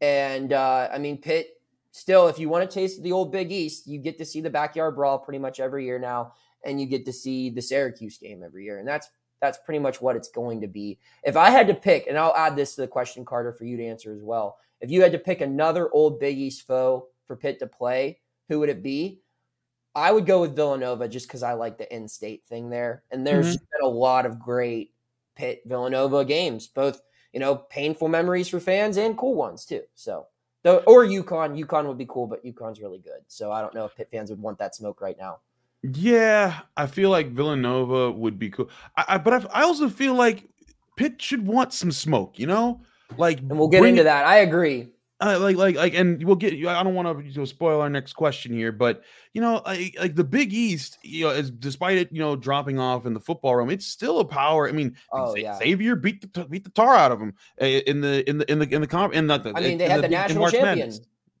And 0.00 0.52
uh, 0.52 0.88
I 0.92 0.98
mean, 0.98 1.18
Pitt, 1.18 1.60
still, 1.90 2.28
if 2.28 2.38
you 2.38 2.48
want 2.48 2.68
to 2.68 2.74
taste 2.74 3.02
the 3.02 3.12
old 3.12 3.30
Big 3.30 3.52
East, 3.52 3.86
you 3.86 3.98
get 3.98 4.18
to 4.18 4.24
see 4.24 4.40
the 4.40 4.50
backyard 4.50 4.96
brawl 4.96 5.18
pretty 5.18 5.38
much 5.38 5.60
every 5.60 5.84
year 5.84 5.98
now, 5.98 6.32
and 6.64 6.80
you 6.80 6.86
get 6.86 7.04
to 7.06 7.12
see 7.12 7.50
the 7.50 7.62
Syracuse 7.62 8.18
game 8.18 8.42
every 8.42 8.64
year. 8.64 8.78
And 8.78 8.88
that's 8.88 9.10
that's 9.40 9.58
pretty 9.58 9.80
much 9.80 10.00
what 10.00 10.16
it's 10.16 10.28
going 10.28 10.60
to 10.62 10.68
be. 10.68 10.98
If 11.24 11.36
I 11.36 11.50
had 11.50 11.66
to 11.66 11.74
pick, 11.74 12.06
and 12.06 12.16
I'll 12.16 12.34
add 12.34 12.56
this 12.56 12.76
to 12.76 12.80
the 12.80 12.88
question, 12.88 13.24
Carter, 13.24 13.52
for 13.52 13.64
you 13.64 13.76
to 13.76 13.84
answer 13.84 14.14
as 14.14 14.22
well. 14.22 14.56
If 14.82 14.90
you 14.90 15.00
had 15.00 15.12
to 15.12 15.18
pick 15.18 15.40
another 15.40 15.90
old 15.90 16.20
Big 16.20 16.36
East 16.36 16.66
foe 16.66 17.08
for 17.26 17.36
Pitt 17.36 17.58
to 17.60 17.66
play, 17.66 18.20
who 18.48 18.60
would 18.60 18.68
it 18.68 18.82
be? 18.82 19.20
I 19.94 20.12
would 20.12 20.26
go 20.26 20.40
with 20.40 20.56
Villanova 20.56 21.08
just 21.08 21.28
because 21.28 21.42
I 21.42 21.54
like 21.54 21.78
the 21.78 21.94
in-state 21.94 22.44
thing 22.48 22.68
there, 22.68 23.04
and 23.10 23.26
there's 23.26 23.56
mm-hmm. 23.56 23.64
been 23.80 23.90
a 23.90 23.94
lot 23.94 24.26
of 24.26 24.38
great 24.38 24.92
Pitt 25.36 25.62
Villanova 25.64 26.24
games, 26.24 26.66
both 26.66 27.00
you 27.32 27.40
know 27.40 27.56
painful 27.56 28.08
memories 28.08 28.48
for 28.48 28.60
fans 28.60 28.98
and 28.98 29.16
cool 29.16 29.34
ones 29.34 29.64
too. 29.64 29.82
So 29.94 30.26
Though, 30.62 30.78
or 30.86 31.04
UConn. 31.04 31.58
UConn 31.60 31.86
would 31.86 31.98
be 31.98 32.06
cool, 32.06 32.26
but 32.26 32.44
UConn's 32.44 32.80
really 32.80 33.00
good. 33.00 33.20
So 33.26 33.50
I 33.50 33.60
don't 33.60 33.74
know 33.74 33.84
if 33.84 33.96
Pitt 33.96 34.08
fans 34.10 34.30
would 34.30 34.40
want 34.40 34.58
that 34.58 34.74
smoke 34.74 35.00
right 35.00 35.16
now. 35.18 35.40
Yeah, 35.82 36.60
I 36.76 36.86
feel 36.86 37.10
like 37.10 37.32
Villanova 37.32 38.12
would 38.12 38.38
be 38.38 38.50
cool. 38.50 38.70
I, 38.96 39.04
I 39.08 39.18
but 39.18 39.32
I, 39.34 39.60
I, 39.60 39.62
also 39.64 39.88
feel 39.88 40.14
like 40.14 40.48
Pitt 40.96 41.20
should 41.20 41.44
want 41.44 41.72
some 41.72 41.90
smoke. 41.90 42.38
You 42.38 42.46
know, 42.46 42.80
like 43.18 43.40
and 43.40 43.58
we'll 43.58 43.68
get 43.68 43.84
into 43.84 44.02
it, 44.02 44.04
that. 44.04 44.26
I 44.26 44.38
agree. 44.38 44.88
Uh, 45.22 45.38
like, 45.38 45.56
like, 45.56 45.76
like, 45.76 45.94
and 45.94 46.20
we'll 46.24 46.34
get. 46.34 46.52
I 46.66 46.82
don't 46.82 46.94
want 46.94 47.16
to 47.16 47.24
you 47.24 47.32
know, 47.32 47.44
spoil 47.44 47.80
our 47.80 47.88
next 47.88 48.14
question 48.14 48.52
here, 48.52 48.72
but 48.72 49.02
you 49.32 49.40
know, 49.40 49.62
like, 49.64 49.94
like 49.96 50.16
the 50.16 50.24
Big 50.24 50.52
East, 50.52 50.98
you 51.02 51.26
know, 51.26 51.30
is 51.30 51.48
despite 51.48 51.96
it, 51.96 52.10
you 52.10 52.18
know, 52.18 52.34
dropping 52.34 52.80
off 52.80 53.06
in 53.06 53.14
the 53.14 53.20
football 53.20 53.54
room, 53.54 53.70
it's 53.70 53.86
still 53.86 54.18
a 54.18 54.24
power. 54.24 54.68
I 54.68 54.72
mean, 54.72 54.96
oh, 55.12 55.36
yeah. 55.36 55.56
Xavier 55.58 55.94
beat 55.94 56.32
the 56.32 56.44
beat 56.46 56.64
the 56.64 56.70
tar 56.70 56.96
out 56.96 57.12
of 57.12 57.20
them 57.20 57.34
eh, 57.58 57.82
in 57.86 58.00
the 58.00 58.28
in 58.28 58.38
the 58.38 58.50
in 58.50 58.58
the 58.58 58.74
in 58.74 58.80
the 58.80 58.86
comp. 58.88 59.14
In 59.14 59.28
the, 59.28 59.52
I 59.54 59.60
mean, 59.60 59.78
they 59.78 59.88
had 59.88 59.98
the, 59.98 60.02
the 60.02 60.08
national 60.08 60.50
champion. 60.50 60.92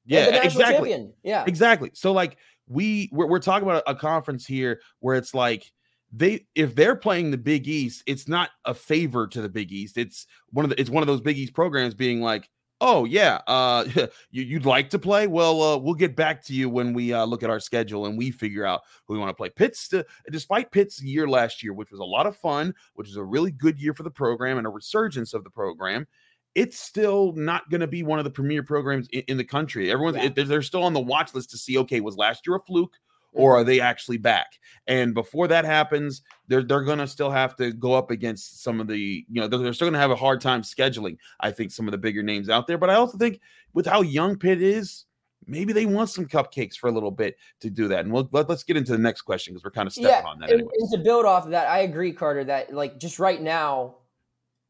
Yeah, 0.06 0.26
the 0.26 0.30
national 0.30 0.44
exactly. 0.62 0.90
Champion. 0.90 1.12
Yeah, 1.24 1.44
exactly. 1.48 1.90
So 1.94 2.12
like 2.12 2.36
we 2.68 3.08
we're, 3.10 3.26
we're 3.26 3.40
talking 3.40 3.68
about 3.68 3.82
a 3.88 3.96
conference 3.96 4.46
here 4.46 4.80
where 5.00 5.16
it's 5.16 5.34
like 5.34 5.72
they 6.12 6.46
if 6.54 6.74
they're 6.74 6.96
playing 6.96 7.30
the 7.30 7.38
Big 7.38 7.66
East, 7.66 8.02
it's 8.06 8.28
not 8.28 8.50
a 8.64 8.74
favor 8.74 9.26
to 9.28 9.40
the 9.40 9.48
Big 9.48 9.72
East. 9.72 9.96
It's 9.96 10.26
one 10.50 10.64
of 10.64 10.70
the 10.70 10.80
it's 10.80 10.90
one 10.90 11.02
of 11.02 11.06
those 11.06 11.20
Big 11.20 11.38
East 11.38 11.54
programs 11.54 11.94
being 11.94 12.20
like, 12.20 12.48
oh 12.82 13.04
yeah 13.04 13.40
uh 13.46 13.84
you, 14.30 14.56
would 14.56 14.66
like 14.66 14.90
to 14.90 14.98
play 14.98 15.26
well 15.26 15.62
uh, 15.62 15.78
we'll 15.78 15.94
get 15.94 16.14
back 16.14 16.44
to 16.44 16.52
you 16.52 16.68
when 16.68 16.92
we 16.92 17.12
uh, 17.12 17.24
look 17.24 17.42
at 17.42 17.48
our 17.48 17.60
schedule 17.60 18.06
and 18.06 18.18
we 18.18 18.30
figure 18.30 18.66
out 18.66 18.82
who 19.06 19.14
we 19.14 19.20
want 19.20 19.30
to 19.30 19.34
play 19.34 19.48
pitt's 19.48 19.90
uh, 19.94 20.02
despite 20.30 20.70
pitt's 20.70 21.00
year 21.00 21.28
last 21.28 21.62
year 21.62 21.72
which 21.72 21.90
was 21.90 22.00
a 22.00 22.04
lot 22.04 22.26
of 22.26 22.36
fun 22.36 22.74
which 22.94 23.06
was 23.06 23.16
a 23.16 23.24
really 23.24 23.52
good 23.52 23.78
year 23.78 23.94
for 23.94 24.02
the 24.02 24.10
program 24.10 24.58
and 24.58 24.66
a 24.66 24.70
resurgence 24.70 25.32
of 25.32 25.44
the 25.44 25.50
program 25.50 26.06
it's 26.54 26.78
still 26.78 27.32
not 27.34 27.70
going 27.70 27.80
to 27.80 27.86
be 27.86 28.02
one 28.02 28.18
of 28.18 28.24
the 28.24 28.30
premier 28.30 28.62
programs 28.62 29.08
in, 29.12 29.22
in 29.28 29.36
the 29.36 29.44
country 29.44 29.90
everyone's 29.90 30.16
yeah. 30.16 30.30
it, 30.36 30.48
they're 30.48 30.60
still 30.60 30.82
on 30.82 30.92
the 30.92 31.00
watch 31.00 31.32
list 31.34 31.50
to 31.50 31.56
see 31.56 31.78
okay 31.78 32.00
was 32.00 32.16
last 32.16 32.46
year 32.46 32.56
a 32.56 32.60
fluke 32.60 32.96
or 33.32 33.52
mm-hmm. 33.52 33.60
are 33.60 33.64
they 33.64 33.80
actually 33.80 34.18
back? 34.18 34.58
And 34.86 35.14
before 35.14 35.48
that 35.48 35.64
happens, 35.64 36.22
they're 36.48 36.62
they're 36.62 36.82
gonna 36.82 37.06
still 37.06 37.30
have 37.30 37.56
to 37.56 37.72
go 37.72 37.94
up 37.94 38.10
against 38.10 38.62
some 38.62 38.80
of 38.80 38.86
the 38.86 39.24
you 39.28 39.40
know 39.40 39.48
they're, 39.48 39.72
still 39.72 39.86
gonna 39.86 39.98
have 39.98 40.10
a 40.10 40.16
hard 40.16 40.40
time 40.40 40.62
scheduling. 40.62 41.16
I 41.40 41.50
think 41.50 41.70
some 41.70 41.86
of 41.86 41.92
the 41.92 41.98
bigger 41.98 42.22
names 42.22 42.48
out 42.48 42.66
there, 42.66 42.78
but 42.78 42.90
I 42.90 42.94
also 42.94 43.18
think 43.18 43.40
with 43.72 43.86
how 43.86 44.02
young 44.02 44.36
Pitt 44.36 44.62
is. 44.62 45.04
Maybe 45.44 45.72
they 45.72 45.86
want 45.86 46.08
some 46.08 46.26
cupcakes 46.26 46.76
for 46.76 46.88
a 46.88 46.92
little 46.92 47.10
bit 47.10 47.36
to 47.62 47.68
do 47.68 47.88
that, 47.88 48.04
and 48.04 48.12
we'll 48.12 48.28
let, 48.30 48.48
us 48.48 48.62
get 48.62 48.76
into 48.76 48.92
the 48.92 48.98
next 48.98 49.22
question 49.22 49.52
because 49.52 49.64
we're 49.64 49.72
kind 49.72 49.88
of 49.88 49.92
stepping 49.92 50.10
yeah, 50.10 50.22
on 50.24 50.38
that. 50.38 50.52
And, 50.52 50.60
and 50.60 50.90
to 50.92 50.98
build 50.98 51.26
off 51.26 51.46
of 51.46 51.50
that, 51.50 51.68
I 51.68 51.80
agree, 51.80 52.12
Carter. 52.12 52.44
That 52.44 52.72
like 52.72 52.96
just 53.00 53.18
right 53.18 53.42
now, 53.42 53.96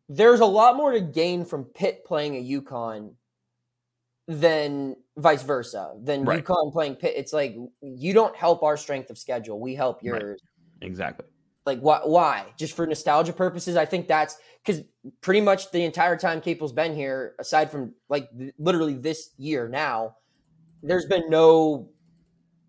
there's 0.09 0.41
a 0.41 0.47
lot 0.47 0.77
more 0.77 0.93
to 0.93 1.01
gain 1.03 1.45
from 1.45 1.65
Pitt 1.65 2.07
playing 2.07 2.37
a 2.37 2.61
UConn 2.63 3.13
than 4.29 4.97
vice 5.17 5.43
versa 5.43 5.95
than 6.03 6.25
right. 6.25 6.45
UConn 6.45 6.73
playing 6.73 6.97
Pitt. 6.97 7.15
It's 7.17 7.33
like 7.33 7.57
you 7.81 8.13
don't 8.13 8.35
help 8.37 8.63
our 8.63 8.77
strength 8.77 9.11
of 9.11 9.19
schedule. 9.19 9.61
We 9.61 9.75
help 9.75 10.03
yours. 10.03 10.41
Right. 10.81 10.89
Exactly. 10.89 11.27
Like 11.65 11.81
why? 11.81 12.01
Why? 12.05 12.47
Just 12.57 12.75
for 12.75 12.87
nostalgia 12.87 13.33
purposes? 13.33 13.77
I 13.77 13.85
think 13.85 14.09
that's 14.09 14.37
because 14.65 14.83
pretty 15.21 15.41
much 15.41 15.71
the 15.71 15.85
entire 15.85 16.17
time 16.17 16.41
Capel's 16.41 16.73
been 16.73 16.95
here, 16.95 17.35
aside 17.39 17.71
from 17.71 17.95
like 18.09 18.29
literally 18.59 18.95
this 18.95 19.31
year 19.39 19.69
now, 19.69 20.17
there's 20.83 21.07
been 21.07 21.29
no 21.29 21.91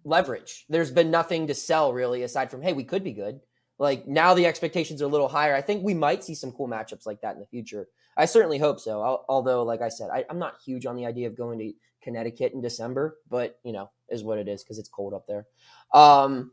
leverage. 0.03 0.65
There's 0.69 0.91
been 0.91 1.09
nothing 1.09 1.47
to 1.47 1.55
sell 1.55 1.93
really, 1.93 2.23
aside 2.23 2.51
from 2.51 2.61
hey, 2.61 2.73
we 2.73 2.83
could 2.83 3.03
be 3.03 3.13
good. 3.13 3.39
Like 3.79 4.07
now 4.07 4.33
the 4.33 4.45
expectations 4.45 5.01
are 5.01 5.05
a 5.05 5.09
little 5.09 5.27
higher. 5.27 5.55
I 5.55 5.61
think 5.61 5.83
we 5.83 5.93
might 5.93 6.23
see 6.23 6.35
some 6.35 6.51
cool 6.51 6.67
matchups 6.67 7.05
like 7.05 7.21
that 7.21 7.33
in 7.33 7.39
the 7.39 7.47
future. 7.47 7.87
I 8.15 8.25
certainly 8.25 8.59
hope 8.59 8.79
so. 8.79 9.23
although, 9.27 9.63
like 9.63 9.81
I 9.81 9.89
said, 9.89 10.09
I, 10.13 10.23
I'm 10.29 10.39
not 10.39 10.55
huge 10.63 10.85
on 10.85 10.95
the 10.95 11.05
idea 11.05 11.27
of 11.27 11.35
going 11.35 11.59
to 11.59 11.73
Connecticut 12.03 12.53
in 12.53 12.61
December, 12.61 13.17
but 13.29 13.59
you 13.63 13.71
know, 13.71 13.89
is 14.09 14.23
what 14.23 14.37
it 14.37 14.47
is 14.47 14.63
because 14.63 14.77
it's 14.77 14.89
cold 14.89 15.13
up 15.13 15.25
there. 15.27 15.45
Um, 15.93 16.51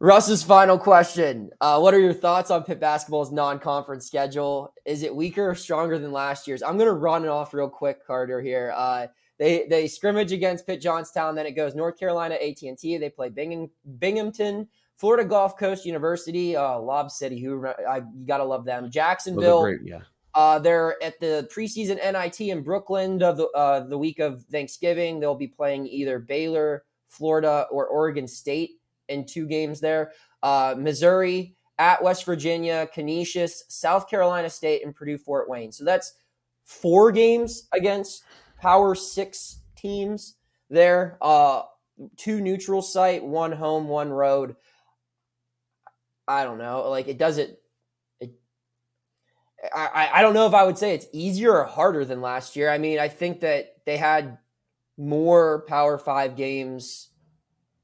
Russ's 0.00 0.42
final 0.42 0.78
question: 0.78 1.50
uh, 1.60 1.78
What 1.78 1.94
are 1.94 2.00
your 2.00 2.12
thoughts 2.12 2.50
on 2.50 2.64
Pitt 2.64 2.80
basketball's 2.80 3.30
non-conference 3.30 4.06
schedule? 4.06 4.74
Is 4.84 5.02
it 5.02 5.14
weaker 5.14 5.50
or 5.50 5.54
stronger 5.54 5.98
than 5.98 6.12
last 6.12 6.48
year's? 6.48 6.62
I'm 6.62 6.76
going 6.76 6.88
to 6.88 6.94
run 6.94 7.24
it 7.24 7.28
off 7.28 7.54
real 7.54 7.68
quick, 7.68 8.04
Carter. 8.04 8.40
Here, 8.40 8.72
uh, 8.74 9.06
they 9.38 9.66
they 9.68 9.86
scrimmage 9.86 10.32
against 10.32 10.66
Pitt 10.66 10.80
Johnstown, 10.80 11.34
then 11.34 11.46
it 11.46 11.52
goes 11.52 11.74
North 11.74 11.98
Carolina 11.98 12.34
AT 12.34 12.62
and 12.62 12.76
T. 12.76 12.96
They 12.98 13.10
play 13.10 13.28
Bingham, 13.28 13.70
Binghamton, 13.98 14.68
Florida 14.96 15.28
Gulf 15.28 15.58
Coast 15.58 15.84
University, 15.84 16.56
uh, 16.56 16.78
Lob 16.78 17.10
City. 17.10 17.40
Who 17.40 17.66
I 17.66 17.98
you 17.98 18.26
gotta 18.26 18.44
love 18.44 18.64
them. 18.64 18.90
Jacksonville, 18.90 19.62
great, 19.62 19.80
yeah. 19.84 20.00
Uh, 20.34 20.58
they're 20.58 21.00
at 21.02 21.18
the 21.20 21.48
preseason 21.54 21.96
NIT 21.96 22.40
in 22.40 22.62
Brooklyn 22.62 23.22
of 23.22 23.36
the 23.36 23.48
uh, 23.50 23.80
the 23.86 23.98
week 23.98 24.18
of 24.18 24.42
Thanksgiving. 24.44 25.20
They'll 25.20 25.34
be 25.34 25.48
playing 25.48 25.86
either 25.86 26.18
Baylor, 26.18 26.84
Florida, 27.08 27.66
or 27.70 27.86
Oregon 27.86 28.26
State 28.26 28.80
in 29.08 29.26
two 29.26 29.46
games 29.46 29.80
there. 29.80 30.12
Uh, 30.42 30.74
Missouri 30.76 31.54
at 31.78 32.02
West 32.02 32.24
Virginia, 32.24 32.88
Canisius, 32.92 33.64
South 33.68 34.08
Carolina 34.08 34.50
State, 34.50 34.84
and 34.84 34.94
Purdue 34.94 35.18
Fort 35.18 35.48
Wayne. 35.48 35.72
So 35.72 35.84
that's 35.84 36.14
four 36.64 37.12
games 37.12 37.68
against 37.72 38.24
Power 38.60 38.94
Six 38.94 39.60
teams 39.76 40.36
there. 40.68 41.18
Uh, 41.22 41.62
two 42.16 42.40
neutral 42.40 42.82
site, 42.82 43.24
one 43.24 43.52
home, 43.52 43.88
one 43.88 44.10
road. 44.10 44.56
I 46.26 46.44
don't 46.44 46.58
know. 46.58 46.88
Like 46.88 47.08
it 47.08 47.18
doesn't 47.18 47.56
I, 49.72 50.10
I 50.14 50.22
don't 50.22 50.34
know 50.34 50.46
if 50.46 50.54
I 50.54 50.64
would 50.64 50.78
say 50.78 50.94
it's 50.94 51.06
easier 51.12 51.56
or 51.56 51.64
harder 51.64 52.04
than 52.04 52.20
last 52.20 52.56
year. 52.56 52.70
I 52.70 52.78
mean, 52.78 52.98
I 52.98 53.08
think 53.08 53.40
that 53.40 53.76
they 53.86 53.96
had 53.96 54.38
more 54.96 55.64
Power 55.66 55.98
Five 55.98 56.36
games 56.36 57.10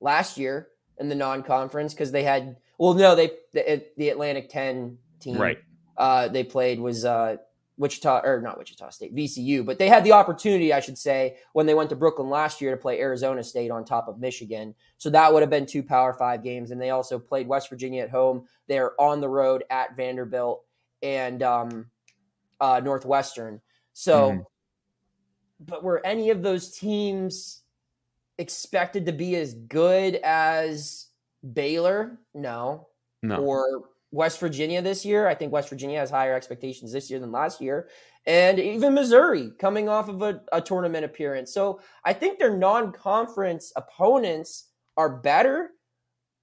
last 0.01 0.37
year 0.37 0.69
in 0.99 1.09
the 1.09 1.15
non-conference 1.15 1.95
because 1.95 2.13
they 2.13 2.25
had. 2.25 2.57
Well, 2.79 2.95
no, 2.95 3.15
they 3.15 3.31
the, 3.53 3.85
the 3.97 4.09
Atlantic 4.09 4.49
Ten 4.49 4.99
team, 5.21 5.39
right? 5.39 5.59
Uh, 5.97 6.29
they 6.29 6.45
played 6.45 6.81
was 6.81 7.05
uh, 7.05 7.37
Wichita 7.81 8.21
or 8.25 8.43
not 8.43 8.59
Wichita 8.59 8.91
State, 8.91 9.17
VCU, 9.17 9.65
but 9.65 9.79
they 9.79 9.89
had 9.89 10.05
the 10.05 10.13
opportunity, 10.13 10.71
I 10.71 10.81
should 10.81 10.99
say, 10.99 11.39
when 11.55 11.65
they 11.65 11.73
went 11.73 11.89
to 11.91 11.97
Brooklyn 11.97 12.29
last 12.29 12.61
year 12.61 12.71
to 12.73 12.77
play 12.77 13.01
Arizona 13.01 13.43
State 13.43 13.71
on 13.71 13.87
top 13.87 14.07
of 14.07 14.19
Michigan. 14.21 14.75
So 14.99 15.09
that 15.09 15.33
would 15.33 15.41
have 15.41 15.49
been 15.49 15.65
two 15.65 15.83
Power 15.83 16.13
Five 16.13 16.43
games, 16.43 16.71
and 16.71 16.81
they 16.81 16.91
also 16.91 17.19
played 17.19 17.49
West 17.49 17.71
Virginia 17.71 18.03
at 18.03 18.11
home. 18.11 18.47
They're 18.69 19.01
on 19.01 19.23
the 19.23 19.31
road 19.31 19.65
at 19.71 19.97
Vanderbilt 19.97 20.63
and 21.03 21.43
um, 21.43 21.87
uh, 22.61 22.83
Northwestern. 22.85 23.63
So, 23.95 24.31
mm-hmm. 24.31 24.41
but 25.61 25.83
were 25.83 26.05
any 26.05 26.29
of 26.29 26.43
those 26.43 26.77
teams 26.77 27.63
expected 28.37 29.07
to 29.07 29.13
be 29.13 29.37
as 29.37 29.55
good 29.55 30.17
as 30.17 31.07
Baylor? 31.55 32.19
No. 32.35 32.89
No. 33.23 33.37
Or 33.37 33.90
West 34.13 34.41
Virginia 34.41 34.83
this 34.83 35.05
year. 35.05 35.29
I 35.29 35.35
think 35.35 35.53
West 35.53 35.69
Virginia 35.69 35.99
has 35.99 36.11
higher 36.11 36.35
expectations 36.35 36.93
this 36.93 37.11
year 37.11 37.21
than 37.21 37.33
last 37.33 37.61
year. 37.61 37.89
And 38.27 38.59
even 38.59 38.95
Missouri 38.95 39.53
coming 39.59 39.89
off 39.89 40.09
of 40.09 40.21
a, 40.23 40.41
a 40.53 40.61
tournament 40.61 41.05
appearance. 41.05 41.53
So 41.53 41.81
I 42.05 42.13
think 42.13 42.39
their 42.39 42.57
non 42.57 42.93
conference 42.93 43.73
opponents 43.77 44.69
are 44.97 45.21
better. 45.21 45.71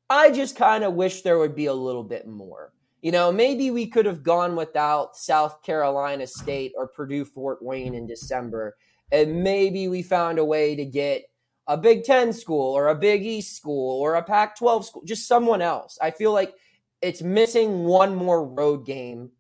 I 0.10 0.32
just 0.32 0.56
kind 0.56 0.84
of 0.84 0.94
wish 0.94 1.22
there 1.22 1.38
would 1.38 1.56
be 1.56 1.66
a 1.66 1.74
little 1.74 2.04
bit 2.04 2.28
more. 2.28 2.74
You 3.02 3.12
know, 3.12 3.32
maybe 3.32 3.70
we 3.70 3.88
could 3.88 4.06
have 4.06 4.24
gone 4.24 4.56
without 4.56 5.16
South 5.16 5.62
Carolina 5.62 6.26
State 6.26 6.74
or 6.76 6.88
Purdue 6.88 7.26
Fort 7.26 7.62
Wayne 7.62 7.94
in 7.94 8.08
December. 8.08 8.76
And 9.12 9.44
maybe 9.44 9.88
we 9.88 10.02
found 10.02 10.40
a 10.40 10.46
way 10.46 10.76
to 10.76 10.86
get 10.86 11.26
a 11.68 11.78
Big 11.78 12.04
Ten 12.04 12.34
school 12.34 12.74
or 12.74 12.88
a 12.88 12.96
Big 12.96 13.24
East 13.24 13.56
school 13.56 14.02
or 14.02 14.16
a 14.16 14.24
Pac 14.24 14.58
12 14.58 14.86
school, 14.86 15.02
just 15.06 15.28
someone 15.28 15.62
else. 15.62 16.00
I 16.02 16.12
feel 16.12 16.32
like 16.32 16.54
it's 17.02 17.22
missing 17.22 17.84
one 17.84 18.16
more 18.16 18.46
road 18.46 18.86
game 18.86 19.32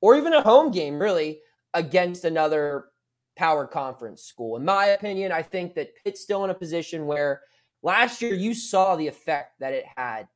or 0.00 0.16
even 0.16 0.32
a 0.32 0.42
home 0.42 0.70
game, 0.70 0.98
really, 0.98 1.40
against 1.74 2.24
another 2.24 2.86
power 3.36 3.66
conference 3.66 4.22
school. 4.22 4.56
In 4.56 4.64
my 4.64 4.86
opinion, 4.86 5.32
I 5.32 5.42
think 5.42 5.74
that 5.74 5.94
Pitt's 6.04 6.20
still 6.20 6.44
in 6.44 6.50
a 6.50 6.54
position 6.54 7.06
where 7.06 7.42
last 7.82 8.20
year 8.20 8.34
you 8.34 8.54
saw 8.54 8.96
the 8.96 9.08
effect 9.08 9.60
that 9.60 9.72
it 9.72 9.84
had 9.96 10.28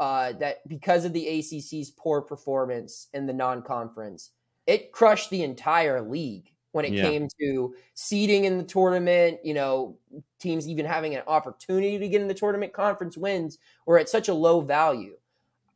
uh, 0.00 0.32
that 0.32 0.66
because 0.68 1.04
of 1.04 1.12
the 1.12 1.26
ACC's 1.26 1.90
poor 1.90 2.20
performance 2.20 3.08
in 3.14 3.26
the 3.26 3.32
non-conference, 3.32 4.30
it 4.66 4.92
crushed 4.92 5.30
the 5.30 5.42
entire 5.42 6.02
league 6.02 6.50
when 6.72 6.84
it 6.84 6.92
yeah. 6.92 7.02
came 7.02 7.28
to 7.40 7.74
seeding 7.94 8.44
in 8.44 8.58
the 8.58 8.64
tournament. 8.64 9.38
You 9.44 9.54
know, 9.54 9.98
teams 10.40 10.68
even 10.68 10.84
having 10.84 11.14
an 11.14 11.22
opportunity 11.26 11.98
to 11.98 12.08
get 12.08 12.20
in 12.20 12.28
the 12.28 12.34
tournament. 12.34 12.72
Conference 12.72 13.16
wins 13.16 13.58
were 13.86 13.98
at 13.98 14.08
such 14.08 14.28
a 14.28 14.34
low 14.34 14.60
value. 14.60 15.14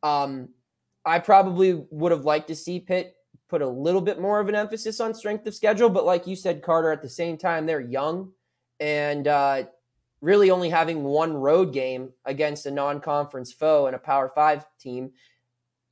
Um, 0.03 0.49
I 1.05 1.19
probably 1.19 1.85
would 1.89 2.11
have 2.11 2.25
liked 2.25 2.47
to 2.49 2.55
see 2.55 2.79
Pitt 2.79 3.15
put 3.49 3.61
a 3.61 3.67
little 3.67 4.01
bit 4.01 4.19
more 4.19 4.39
of 4.39 4.47
an 4.47 4.55
emphasis 4.55 4.99
on 4.99 5.13
strength 5.13 5.45
of 5.47 5.55
schedule, 5.55 5.89
but 5.89 6.05
like 6.05 6.27
you 6.27 6.35
said, 6.35 6.61
Carter, 6.61 6.91
at 6.91 7.01
the 7.01 7.09
same 7.09 7.37
time, 7.37 7.65
they're 7.65 7.81
young 7.81 8.31
and 8.79 9.27
uh, 9.27 9.63
really 10.21 10.51
only 10.51 10.69
having 10.69 11.03
one 11.03 11.33
road 11.33 11.73
game 11.73 12.11
against 12.25 12.65
a 12.65 12.71
non-conference 12.71 13.51
foe 13.51 13.87
and 13.87 13.95
a 13.95 13.99
Power 13.99 14.31
Five 14.35 14.65
team 14.79 15.11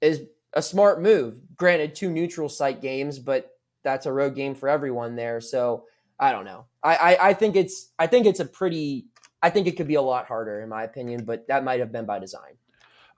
is 0.01 0.21
a 0.53 0.61
smart 0.61 1.01
move. 1.01 1.35
Granted, 1.55 1.95
two 1.95 2.09
neutral 2.09 2.49
site 2.49 2.81
games, 2.81 3.19
but 3.19 3.51
that's 3.83 4.05
a 4.05 4.13
road 4.13 4.35
game 4.35 4.53
for 4.53 4.69
everyone 4.69 5.15
there. 5.15 5.41
So 5.41 5.85
I 6.19 6.31
don't 6.31 6.45
know. 6.45 6.65
I, 6.83 6.95
I 6.95 7.29
I 7.29 7.33
think 7.33 7.55
it's 7.55 7.91
I 7.97 8.07
think 8.07 8.25
it's 8.25 8.39
a 8.39 8.45
pretty 8.45 9.07
I 9.41 9.49
think 9.49 9.67
it 9.67 9.77
could 9.77 9.87
be 9.87 9.95
a 9.95 10.01
lot 10.01 10.25
harder 10.25 10.61
in 10.61 10.69
my 10.69 10.83
opinion, 10.83 11.25
but 11.25 11.47
that 11.47 11.63
might 11.63 11.79
have 11.79 11.91
been 11.91 12.05
by 12.05 12.19
design. 12.19 12.56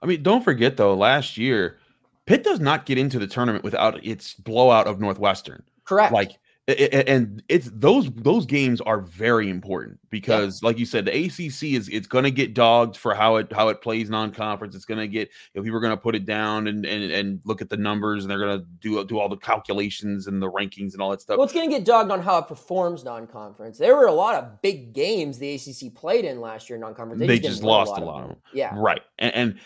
I 0.02 0.06
mean, 0.06 0.22
don't 0.22 0.44
forget 0.44 0.76
though, 0.76 0.94
last 0.94 1.36
year 1.36 1.78
Pitt 2.26 2.44
does 2.44 2.60
not 2.60 2.86
get 2.86 2.98
into 2.98 3.18
the 3.18 3.26
tournament 3.26 3.64
without 3.64 4.04
its 4.04 4.34
blowout 4.34 4.86
of 4.86 5.00
Northwestern. 5.00 5.62
Correct. 5.84 6.12
Like 6.12 6.38
and 6.68 7.42
it's 7.48 7.70
those 7.72 8.10
those 8.16 8.46
games 8.46 8.80
are 8.82 9.00
very 9.00 9.48
important 9.48 9.98
because 10.10 10.62
like 10.62 10.78
you 10.78 10.86
said 10.86 11.04
the 11.04 11.24
acc 11.24 11.40
is 11.40 11.88
it's 11.88 12.06
going 12.06 12.24
to 12.24 12.30
get 12.30 12.54
dogged 12.54 12.96
for 12.96 13.14
how 13.14 13.36
it 13.36 13.52
how 13.52 13.68
it 13.68 13.80
plays 13.80 14.10
non-conference. 14.10 14.74
It's 14.74 14.84
going 14.84 15.00
to 15.00 15.08
get 15.08 15.28
you 15.52 15.60
know, 15.60 15.62
people 15.62 15.78
are 15.78 15.80
going 15.80 15.96
to 15.96 16.00
put 16.00 16.14
it 16.14 16.26
down 16.26 16.68
and, 16.68 16.84
and 16.84 17.10
and 17.10 17.40
look 17.44 17.60
at 17.60 17.70
the 17.70 17.76
numbers 17.76 18.24
and 18.24 18.30
they're 18.30 18.38
going 18.38 18.60
to 18.60 18.66
do 18.80 19.04
do 19.04 19.18
all 19.18 19.28
the 19.28 19.36
calculations 19.36 20.26
and 20.26 20.40
the 20.40 20.50
rankings 20.50 20.92
and 20.92 21.00
all 21.00 21.10
that 21.10 21.20
stuff. 21.20 21.38
Well 21.38 21.44
it's 21.44 21.54
going 21.54 21.68
to 21.68 21.76
get 21.76 21.84
dogged 21.84 22.10
on 22.10 22.20
how 22.20 22.38
it 22.38 22.46
performs 22.46 23.04
non-conference. 23.04 23.78
There 23.78 23.96
were 23.96 24.06
a 24.06 24.12
lot 24.12 24.36
of 24.36 24.62
big 24.62 24.92
games 24.92 25.38
the 25.38 25.54
acc 25.54 25.94
played 25.94 26.24
in 26.24 26.40
last 26.40 26.68
year 26.70 26.78
non-conference. 26.78 27.20
They, 27.20 27.26
they 27.26 27.38
just, 27.38 27.48
just 27.48 27.62
lost 27.62 27.96
a 27.96 28.04
lot, 28.04 28.16
of 28.16 28.20
them. 28.20 28.28
them. 28.28 28.38
Yeah. 28.52 28.74
Right. 28.76 29.02
And, 29.18 29.34
and 29.34 29.58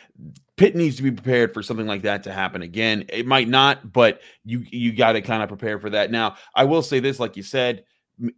Pitt 0.57 0.77
needs 0.77 0.97
to 0.97 1.03
be 1.03 1.11
prepared 1.11 1.53
for 1.53 1.63
something 1.63 1.87
like 1.87 2.03
that 2.03 2.23
to 2.25 2.33
happen 2.33 2.63
again. 2.63 3.05
It 3.09 3.27
might 3.27 3.49
not, 3.49 3.93
but 3.93 4.21
you 4.45 4.65
you 4.71 4.93
got 4.93 5.13
to 5.13 5.23
kind 5.23 5.43
of 5.43 5.49
prepare 5.49 5.81
for 5.81 5.91
that. 5.91 6.11
Now, 6.11 6.37
I 6.55 6.65
will 6.65 6.83
say 6.83 7.01
this, 7.01 7.19
like 7.19 7.37
you 7.37 7.43
said, 7.43 7.85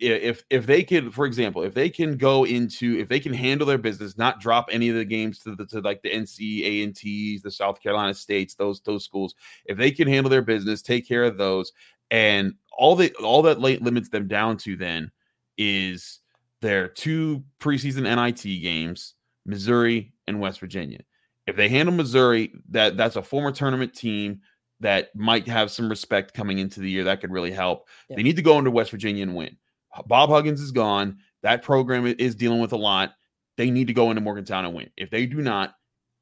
if 0.00 0.42
if 0.48 0.64
they 0.64 0.82
could, 0.82 1.12
for 1.12 1.26
example, 1.26 1.62
if 1.62 1.74
they 1.74 1.90
can 1.90 2.16
go 2.16 2.44
into 2.44 2.98
if 2.98 3.08
they 3.08 3.20
can 3.20 3.34
handle 3.34 3.66
their 3.66 3.76
business, 3.76 4.16
not 4.16 4.40
drop 4.40 4.68
any 4.72 4.88
of 4.88 4.96
the 4.96 5.04
games 5.04 5.40
to 5.40 5.54
the 5.54 5.66
to 5.66 5.80
like 5.80 6.00
the 6.00 6.10
NC 6.10 6.84
and 6.84 6.96
T's, 6.96 7.42
the 7.42 7.50
South 7.50 7.82
Carolina 7.82 8.14
states, 8.14 8.54
those 8.54 8.80
those 8.80 9.04
schools, 9.04 9.34
if 9.66 9.76
they 9.76 9.90
can 9.90 10.08
handle 10.08 10.30
their 10.30 10.42
business, 10.42 10.80
take 10.80 11.06
care 11.06 11.24
of 11.24 11.36
those, 11.36 11.72
and 12.10 12.54
all 12.78 12.96
the 12.96 13.12
all 13.16 13.42
that 13.42 13.60
late 13.60 13.82
limits 13.82 14.08
them 14.08 14.26
down 14.26 14.56
to 14.58 14.76
then 14.76 15.10
is 15.58 16.20
their 16.62 16.88
two 16.88 17.44
preseason 17.60 18.04
NIT 18.04 18.62
games, 18.62 19.14
Missouri 19.44 20.14
and 20.26 20.40
West 20.40 20.60
Virginia 20.60 21.00
if 21.46 21.56
they 21.56 21.68
handle 21.68 21.94
Missouri, 21.94 22.52
that 22.70 22.96
that's 22.96 23.16
a 23.16 23.22
former 23.22 23.52
tournament 23.52 23.94
team 23.94 24.40
that 24.80 25.14
might 25.14 25.46
have 25.46 25.70
some 25.70 25.88
respect 25.88 26.34
coming 26.34 26.58
into 26.58 26.80
the 26.80 26.90
year. 26.90 27.04
That 27.04 27.20
could 27.20 27.30
really 27.30 27.52
help. 27.52 27.88
Yeah. 28.08 28.16
They 28.16 28.22
need 28.22 28.36
to 28.36 28.42
go 28.42 28.58
into 28.58 28.70
West 28.70 28.90
Virginia 28.90 29.22
and 29.22 29.34
win. 29.34 29.56
Bob 30.06 30.28
Huggins 30.28 30.60
is 30.60 30.72
gone. 30.72 31.18
That 31.42 31.62
program 31.62 32.06
is 32.06 32.34
dealing 32.34 32.60
with 32.60 32.72
a 32.72 32.76
lot. 32.76 33.14
They 33.56 33.70
need 33.70 33.86
to 33.86 33.94
go 33.94 34.10
into 34.10 34.20
Morgantown 34.20 34.66
and 34.66 34.74
win. 34.74 34.90
If 34.96 35.10
they 35.10 35.24
do 35.24 35.40
not, 35.40 35.74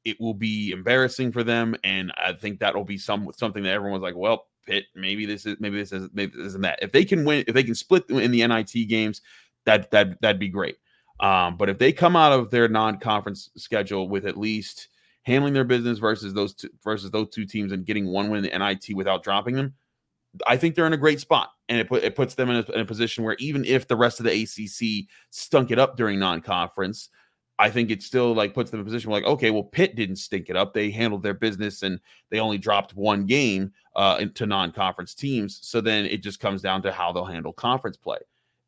it 0.05 0.21
will 0.21 0.33
be 0.33 0.71
embarrassing 0.71 1.31
for 1.31 1.43
them. 1.43 1.75
And 1.83 2.13
I 2.15 2.33
think 2.33 2.59
that 2.59 2.75
will 2.75 2.85
be 2.85 2.97
some 2.97 3.29
something 3.35 3.63
that 3.63 3.73
everyone's 3.73 4.03
like, 4.03 4.15
well, 4.15 4.45
Pitt, 4.65 4.85
maybe 4.95 5.25
this 5.25 5.45
is 5.45 5.57
maybe 5.59 5.77
this 5.77 5.91
is 5.91 6.09
maybe 6.13 6.33
this 6.37 6.47
isn't 6.47 6.61
that. 6.61 6.79
If 6.81 6.91
they 6.91 7.03
can 7.03 7.25
win, 7.25 7.43
if 7.47 7.53
they 7.53 7.63
can 7.63 7.75
split 7.75 8.09
in 8.09 8.31
the 8.31 8.45
NIT 8.47 8.87
games, 8.87 9.21
that 9.65 9.91
that 9.91 10.21
that'd 10.21 10.39
be 10.39 10.49
great. 10.49 10.77
Um, 11.19 11.57
but 11.57 11.69
if 11.69 11.77
they 11.77 11.91
come 11.91 12.15
out 12.15 12.33
of 12.33 12.51
their 12.51 12.67
non-conference 12.67 13.49
schedule 13.55 14.09
with 14.09 14.25
at 14.25 14.37
least 14.37 14.89
handling 15.25 15.53
their 15.53 15.63
business 15.63 15.99
versus 15.99 16.33
those 16.33 16.53
two, 16.53 16.69
versus 16.83 17.11
those 17.11 17.29
two 17.29 17.45
teams 17.45 17.71
and 17.71 17.85
getting 17.85 18.07
one 18.07 18.29
win 18.29 18.43
in 18.43 18.51
the 18.51 18.57
NIT 18.57 18.95
without 18.95 19.23
dropping 19.23 19.55
them, 19.55 19.73
I 20.47 20.57
think 20.57 20.75
they're 20.75 20.87
in 20.87 20.93
a 20.93 20.97
great 20.97 21.19
spot, 21.19 21.51
and 21.69 21.79
it 21.79 21.87
put, 21.87 22.03
it 22.03 22.15
puts 22.15 22.35
them 22.35 22.49
in 22.49 22.57
a, 22.57 22.71
in 22.73 22.81
a 22.81 22.85
position 22.85 23.23
where 23.23 23.35
even 23.39 23.65
if 23.65 23.87
the 23.87 23.95
rest 23.95 24.19
of 24.19 24.25
the 24.25 24.43
ACC 24.43 25.07
stunk 25.29 25.71
it 25.71 25.79
up 25.79 25.97
during 25.97 26.19
non-conference, 26.19 27.09
I 27.57 27.69
think 27.69 27.89
it 27.89 28.03
still 28.03 28.33
like 28.33 28.53
puts 28.53 28.69
them 28.69 28.79
in 28.79 28.85
a 28.85 28.85
position 28.85 29.09
where 29.09 29.21
like, 29.21 29.29
okay, 29.29 29.49
well, 29.49 29.63
Pitt 29.63 29.95
didn't 29.95 30.17
stink 30.17 30.49
it 30.49 30.57
up. 30.57 30.73
They 30.73 30.91
handled 30.91 31.23
their 31.23 31.33
business 31.33 31.83
and 31.83 32.01
they 32.29 32.39
only 32.39 32.57
dropped 32.57 32.95
one 32.95 33.25
game 33.25 33.71
uh, 33.95 34.17
into 34.19 34.45
non-conference 34.45 35.13
teams. 35.13 35.59
So 35.61 35.79
then 35.79 36.05
it 36.05 36.21
just 36.21 36.41
comes 36.41 36.61
down 36.61 36.81
to 36.81 36.91
how 36.91 37.13
they'll 37.13 37.23
handle 37.23 37.53
conference 37.53 37.95
play. 37.95 38.17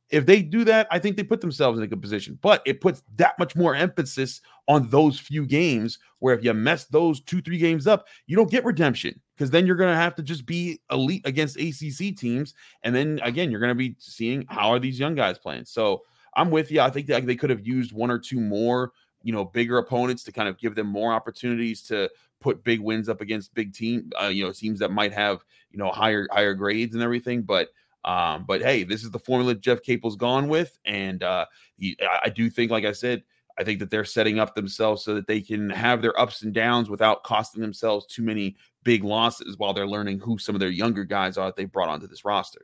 If 0.10 0.26
they 0.26 0.42
do 0.42 0.64
that, 0.64 0.88
I 0.90 1.00
think 1.00 1.18
they 1.18 1.24
put 1.24 1.42
themselves 1.42 1.78
in 1.78 1.84
a 1.84 1.88
good 1.88 2.02
position. 2.02 2.40
But 2.42 2.62
it 2.66 2.80
puts 2.80 3.04
that 3.16 3.38
much 3.38 3.56
more 3.56 3.76
emphasis 3.76 4.42
on 4.68 4.90
those 4.90 5.20
few 5.20 5.46
games 5.46 6.00
where 6.20 6.34
if 6.34 6.44
you 6.44 6.54
mess 6.54 6.86
those 6.86 7.22
two, 7.22 7.42
three 7.42 7.58
games 7.58 7.88
up, 7.88 8.08
you 8.26 8.36
don't 8.36 8.50
get 8.50 8.66
redemption 8.66 9.20
because 9.36 9.52
then 9.52 9.66
you're 9.66 9.76
going 9.76 9.94
to 9.94 10.00
have 10.00 10.16
to 10.16 10.24
just 10.24 10.46
be 10.46 10.80
elite 10.92 11.24
against 11.26 11.58
ACC 11.58 12.16
teams. 12.16 12.54
And 12.84 12.96
then 12.96 13.20
again, 13.24 13.52
you're 13.52 13.60
going 13.60 13.70
to 13.70 13.76
be 13.76 13.96
seeing 14.00 14.46
how 14.50 14.70
are 14.70 14.80
these 14.80 15.00
young 15.00 15.16
guys 15.16 15.38
playing. 15.38 15.66
So 15.66 16.04
I'm 16.36 16.52
with 16.52 16.72
you. 16.72 16.82
I 16.82 16.90
think 16.90 17.08
that 17.08 17.26
they 17.26 17.36
could 17.36 17.50
have 17.50 17.66
used 17.66 17.92
one 17.92 18.12
or 18.12 18.20
two 18.20 18.40
more, 18.40 18.94
you 19.24 19.34
know, 19.34 19.44
bigger 19.44 19.78
opponents 19.78 20.24
to 20.24 20.32
kind 20.32 20.48
of 20.48 20.58
give 20.58 20.76
them 20.76 20.88
more 20.88 21.12
opportunities 21.12 21.82
to 21.84 22.10
put 22.40 22.64
big 22.64 22.80
wins 22.80 23.10
up 23.10 23.22
against 23.22 23.54
big 23.56 23.74
team, 23.74 24.10
uh, 24.22 24.28
you 24.28 24.46
know, 24.46 24.52
teams 24.52 24.80
that 24.80 24.92
might 24.92 25.12
have, 25.14 25.44
you 25.72 25.80
know, 25.80 25.90
higher 25.92 26.28
higher 26.32 26.54
grades 26.54 26.94
and 26.94 27.04
everything. 27.04 27.42
But 27.42 27.70
um, 28.08 28.46
but 28.48 28.62
hey, 28.62 28.86
this 28.86 29.04
is 29.04 29.12
the 29.12 29.20
formula 29.20 29.54
Jeff 29.54 29.82
Capel's 29.82 30.16
gone 30.16 30.48
with, 30.48 30.78
and 30.86 31.22
uh, 31.22 31.46
he, 31.78 31.98
I 32.24 32.30
do 32.30 32.50
think, 32.50 32.72
like 32.72 32.86
I 32.86 32.94
said, 32.94 33.22
I 33.60 33.66
think 33.66 33.80
that 33.80 33.92
they're 33.92 34.06
setting 34.06 34.40
up 34.40 34.56
themselves 34.56 35.04
so 35.04 35.14
that 35.16 35.28
they 35.28 35.42
can 35.42 35.70
have 35.72 36.02
their 36.02 36.18
ups 36.18 36.42
and 36.42 36.54
downs 36.54 36.90
without 36.90 37.26
costing 37.26 37.62
themselves 37.62 38.06
too 38.06 38.24
many 38.24 38.56
big 38.84 39.04
losses 39.04 39.58
while 39.58 39.74
they're 39.74 39.86
learning 39.86 40.20
who 40.20 40.38
some 40.38 40.56
of 40.56 40.62
their 40.62 40.70
younger 40.70 41.04
guys 41.04 41.38
are 41.38 41.48
that 41.48 41.58
they 41.58 41.66
brought 41.66 41.90
onto 41.90 42.08
this 42.08 42.24
roster. 42.24 42.62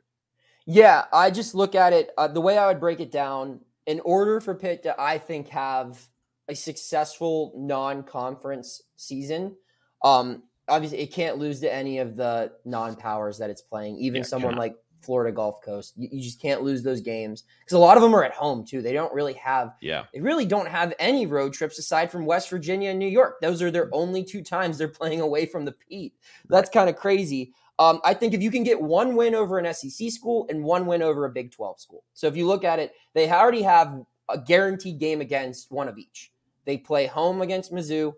Yeah, 0.64 1.04
I 1.12 1.30
just 1.30 1.54
look 1.54 1.74
at 1.74 1.92
it 1.92 2.12
uh, 2.16 2.28
the 2.28 2.40
way 2.40 2.56
I 2.56 2.66
would 2.68 2.80
break 2.80 3.00
it 3.00 3.12
down. 3.12 3.60
In 3.86 4.00
order 4.00 4.40
for 4.40 4.54
Pitt 4.54 4.84
to, 4.84 4.98
I 4.98 5.18
think, 5.18 5.48
have 5.48 6.00
a 6.48 6.54
successful 6.54 7.52
non-conference 7.54 8.80
season, 8.96 9.56
um, 10.02 10.44
obviously 10.68 11.00
it 11.00 11.12
can't 11.12 11.36
lose 11.36 11.60
to 11.60 11.70
any 11.70 11.98
of 11.98 12.16
the 12.16 12.52
non-powers 12.64 13.36
that 13.38 13.50
it's 13.50 13.60
playing. 13.60 13.98
Even 13.98 14.22
yeah, 14.22 14.26
someone 14.26 14.56
like 14.56 14.74
Florida 15.04 15.34
Gulf 15.34 15.62
Coast. 15.62 15.94
You, 15.96 16.08
you 16.10 16.22
just 16.22 16.40
can't 16.40 16.62
lose 16.62 16.82
those 16.82 17.00
games 17.00 17.44
because 17.60 17.76
a 17.76 17.78
lot 17.78 17.96
of 17.96 18.02
them 18.02 18.14
are 18.14 18.24
at 18.24 18.32
home 18.32 18.64
too. 18.64 18.82
They 18.82 18.92
don't 18.92 19.12
really 19.12 19.34
have, 19.34 19.74
yeah, 19.80 20.04
they 20.12 20.20
really 20.20 20.46
don't 20.46 20.68
have 20.68 20.94
any 20.98 21.26
road 21.26 21.52
trips 21.52 21.78
aside 21.78 22.10
from 22.10 22.26
West 22.26 22.50
Virginia 22.50 22.90
and 22.90 22.98
New 22.98 23.08
York. 23.08 23.40
Those 23.40 23.62
are 23.62 23.70
their 23.70 23.88
only 23.92 24.24
two 24.24 24.42
times 24.42 24.78
they're 24.78 24.88
playing 24.88 25.20
away 25.20 25.46
from 25.46 25.64
the 25.64 25.72
Pete. 25.72 26.14
That's 26.48 26.70
kind 26.70 26.88
of 26.88 26.96
crazy. 26.96 27.52
Um, 27.78 28.00
I 28.04 28.14
think 28.14 28.34
if 28.34 28.42
you 28.42 28.50
can 28.50 28.62
get 28.62 28.80
one 28.80 29.16
win 29.16 29.34
over 29.34 29.58
an 29.58 29.72
SEC 29.74 30.10
school 30.10 30.46
and 30.48 30.62
one 30.62 30.86
win 30.86 31.02
over 31.02 31.24
a 31.24 31.30
Big 31.30 31.50
12 31.50 31.80
school. 31.80 32.04
So 32.14 32.28
if 32.28 32.36
you 32.36 32.46
look 32.46 32.62
at 32.62 32.78
it, 32.78 32.92
they 33.14 33.28
already 33.28 33.62
have 33.62 34.00
a 34.28 34.38
guaranteed 34.38 34.98
game 34.98 35.20
against 35.20 35.72
one 35.72 35.88
of 35.88 35.98
each. 35.98 36.32
They 36.64 36.78
play 36.78 37.06
home 37.06 37.42
against 37.42 37.72
Mizzou, 37.72 38.14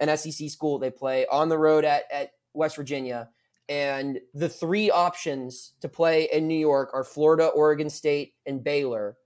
an 0.00 0.16
SEC 0.16 0.48
school. 0.48 0.78
They 0.78 0.90
play 0.90 1.26
on 1.26 1.48
the 1.48 1.58
road 1.58 1.84
at, 1.84 2.04
at 2.10 2.30
West 2.54 2.76
Virginia 2.76 3.28
and 3.68 4.20
the 4.34 4.48
three 4.48 4.90
options 4.90 5.72
to 5.80 5.88
play 5.88 6.28
in 6.32 6.46
New 6.46 6.58
York 6.58 6.90
are 6.94 7.04
Florida, 7.04 7.46
Oregon 7.46 7.90
State, 7.90 8.34
and 8.46 8.62
Baylor. 8.62 9.16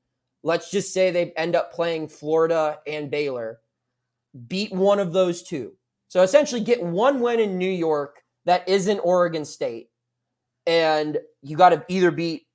Let's 0.42 0.70
just 0.70 0.94
say 0.94 1.10
they 1.10 1.32
end 1.32 1.54
up 1.54 1.72
playing 1.72 2.08
Florida 2.08 2.78
and 2.86 3.10
Baylor. 3.10 3.60
Beat 4.48 4.72
one 4.72 4.98
of 4.98 5.12
those 5.12 5.42
two. 5.42 5.74
So 6.08 6.22
essentially, 6.22 6.60
get 6.62 6.82
one 6.82 7.20
win 7.20 7.40
in 7.40 7.58
New 7.58 7.70
York 7.70 8.22
that 8.46 8.66
isn't 8.68 8.98
Oregon 9.00 9.44
State. 9.44 9.90
And 10.66 11.18
you 11.42 11.56
got 11.56 11.70
to 11.70 11.84
either 11.88 12.10
beat 12.10 12.46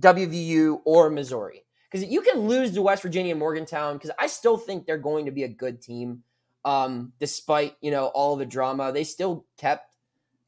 WVU 0.00 0.80
or 0.84 1.10
Missouri. 1.10 1.64
Because 1.90 2.06
you 2.06 2.20
can 2.20 2.40
lose 2.40 2.72
to 2.72 2.82
West 2.82 3.02
Virginia 3.02 3.30
and 3.30 3.38
Morgantown, 3.38 3.96
because 3.96 4.10
I 4.18 4.26
still 4.26 4.58
think 4.58 4.84
they're 4.84 4.98
going 4.98 5.24
to 5.24 5.30
be 5.30 5.44
a 5.44 5.48
good 5.48 5.80
team. 5.80 6.22
Um, 6.64 7.12
despite, 7.18 7.76
you 7.80 7.90
know, 7.90 8.06
all 8.06 8.36
the 8.36 8.44
drama. 8.44 8.92
They 8.92 9.04
still 9.04 9.46
kept 9.56 9.94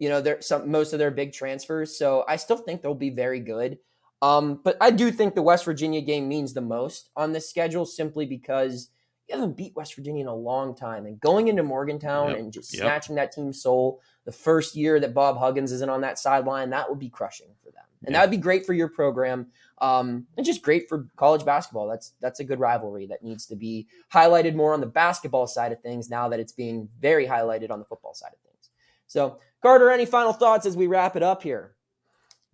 you 0.01 0.09
know, 0.09 0.21
they're 0.21 0.41
some 0.41 0.69
most 0.69 0.93
of 0.93 0.99
their 0.99 1.13
big 1.13 1.33
transfers. 1.33 1.97
So 1.97 2.25
I 2.27 2.37
still 2.37 2.57
think 2.57 2.83
they'll 2.83 2.95
be 2.95 3.11
very 3.11 3.39
good. 3.39 3.79
Um, 4.23 4.61
but 4.65 4.77
I 4.81 4.91
do 4.91 5.13
think 5.13 5.35
the 5.35 5.43
West 5.43 5.65
Virginia 5.65 6.01
game 6.01 6.29
means 6.29 6.53
the 6.53 6.61
most 6.61 7.11
on 7.17 7.33
this 7.33 7.49
schedule 7.49 7.87
simply 7.87 8.27
because 8.27 8.91
you 9.29 9.37
haven't 9.37 9.57
beat 9.57 9.77
West 9.77 9.95
Virginia 9.95 10.23
in 10.23 10.27
a 10.27 10.35
long 10.35 10.75
time. 10.75 11.07
And 11.07 11.21
going 11.21 11.49
into 11.49 11.63
Morgantown 11.63 12.31
yep. 12.31 12.39
and 12.39 12.53
just 12.53 12.75
yep. 12.75 12.83
snatching 12.83 13.15
that 13.17 13.33
team's 13.33 13.63
soul 13.63 14.01
the 14.25 14.33
first 14.33 14.75
year 14.75 14.99
that 15.01 15.15
Bob 15.15 15.39
Huggins 15.39 15.71
isn't 15.71 15.91
on 15.91 16.01
that 16.01 16.19
sideline, 16.19 16.71
that 16.71 16.89
would 16.89 16.99
be 16.99 17.09
crushing 17.09 17.49
for 17.63 17.71
them. 17.71 17.85
And 18.05 18.15
that 18.15 18.23
would 18.23 18.31
be 18.31 18.39
great 18.39 18.65
for 18.65 18.73
your 18.73 18.89
program. 18.89 19.49
Um, 19.83 20.27
and 20.37 20.45
just 20.45 20.63
great 20.63 20.89
for 20.89 21.09
college 21.17 21.45
basketball. 21.45 21.87
That's 21.87 22.13
that's 22.21 22.41
a 22.41 22.45
good 22.45 22.59
rivalry 22.59 23.07
that 23.07 23.23
needs 23.23 23.47
to 23.47 23.57
be 23.57 23.87
highlighted 24.13 24.55
more 24.55 24.73
on 24.73 24.81
the 24.81 24.87
basketball 24.87 25.47
side 25.47 25.73
of 25.73 25.81
things 25.81 26.09
now 26.09 26.29
that 26.31 26.41
it's 26.41 26.53
being 26.53 26.89
very 27.01 27.27
highlighted 27.27 27.71
on 27.71 27.79
the 27.79 27.85
football 27.85 28.15
side 28.15 28.33
of 28.33 28.41
things. 28.41 28.50
So 29.11 29.41
Carter, 29.61 29.91
any 29.91 30.07
final 30.07 30.33
thoughts 30.33 30.67
as 30.67 30.77
we 30.77 30.87
wrap 30.87 31.17
it 31.17 31.23
up 31.23 31.43
here? 31.43 31.75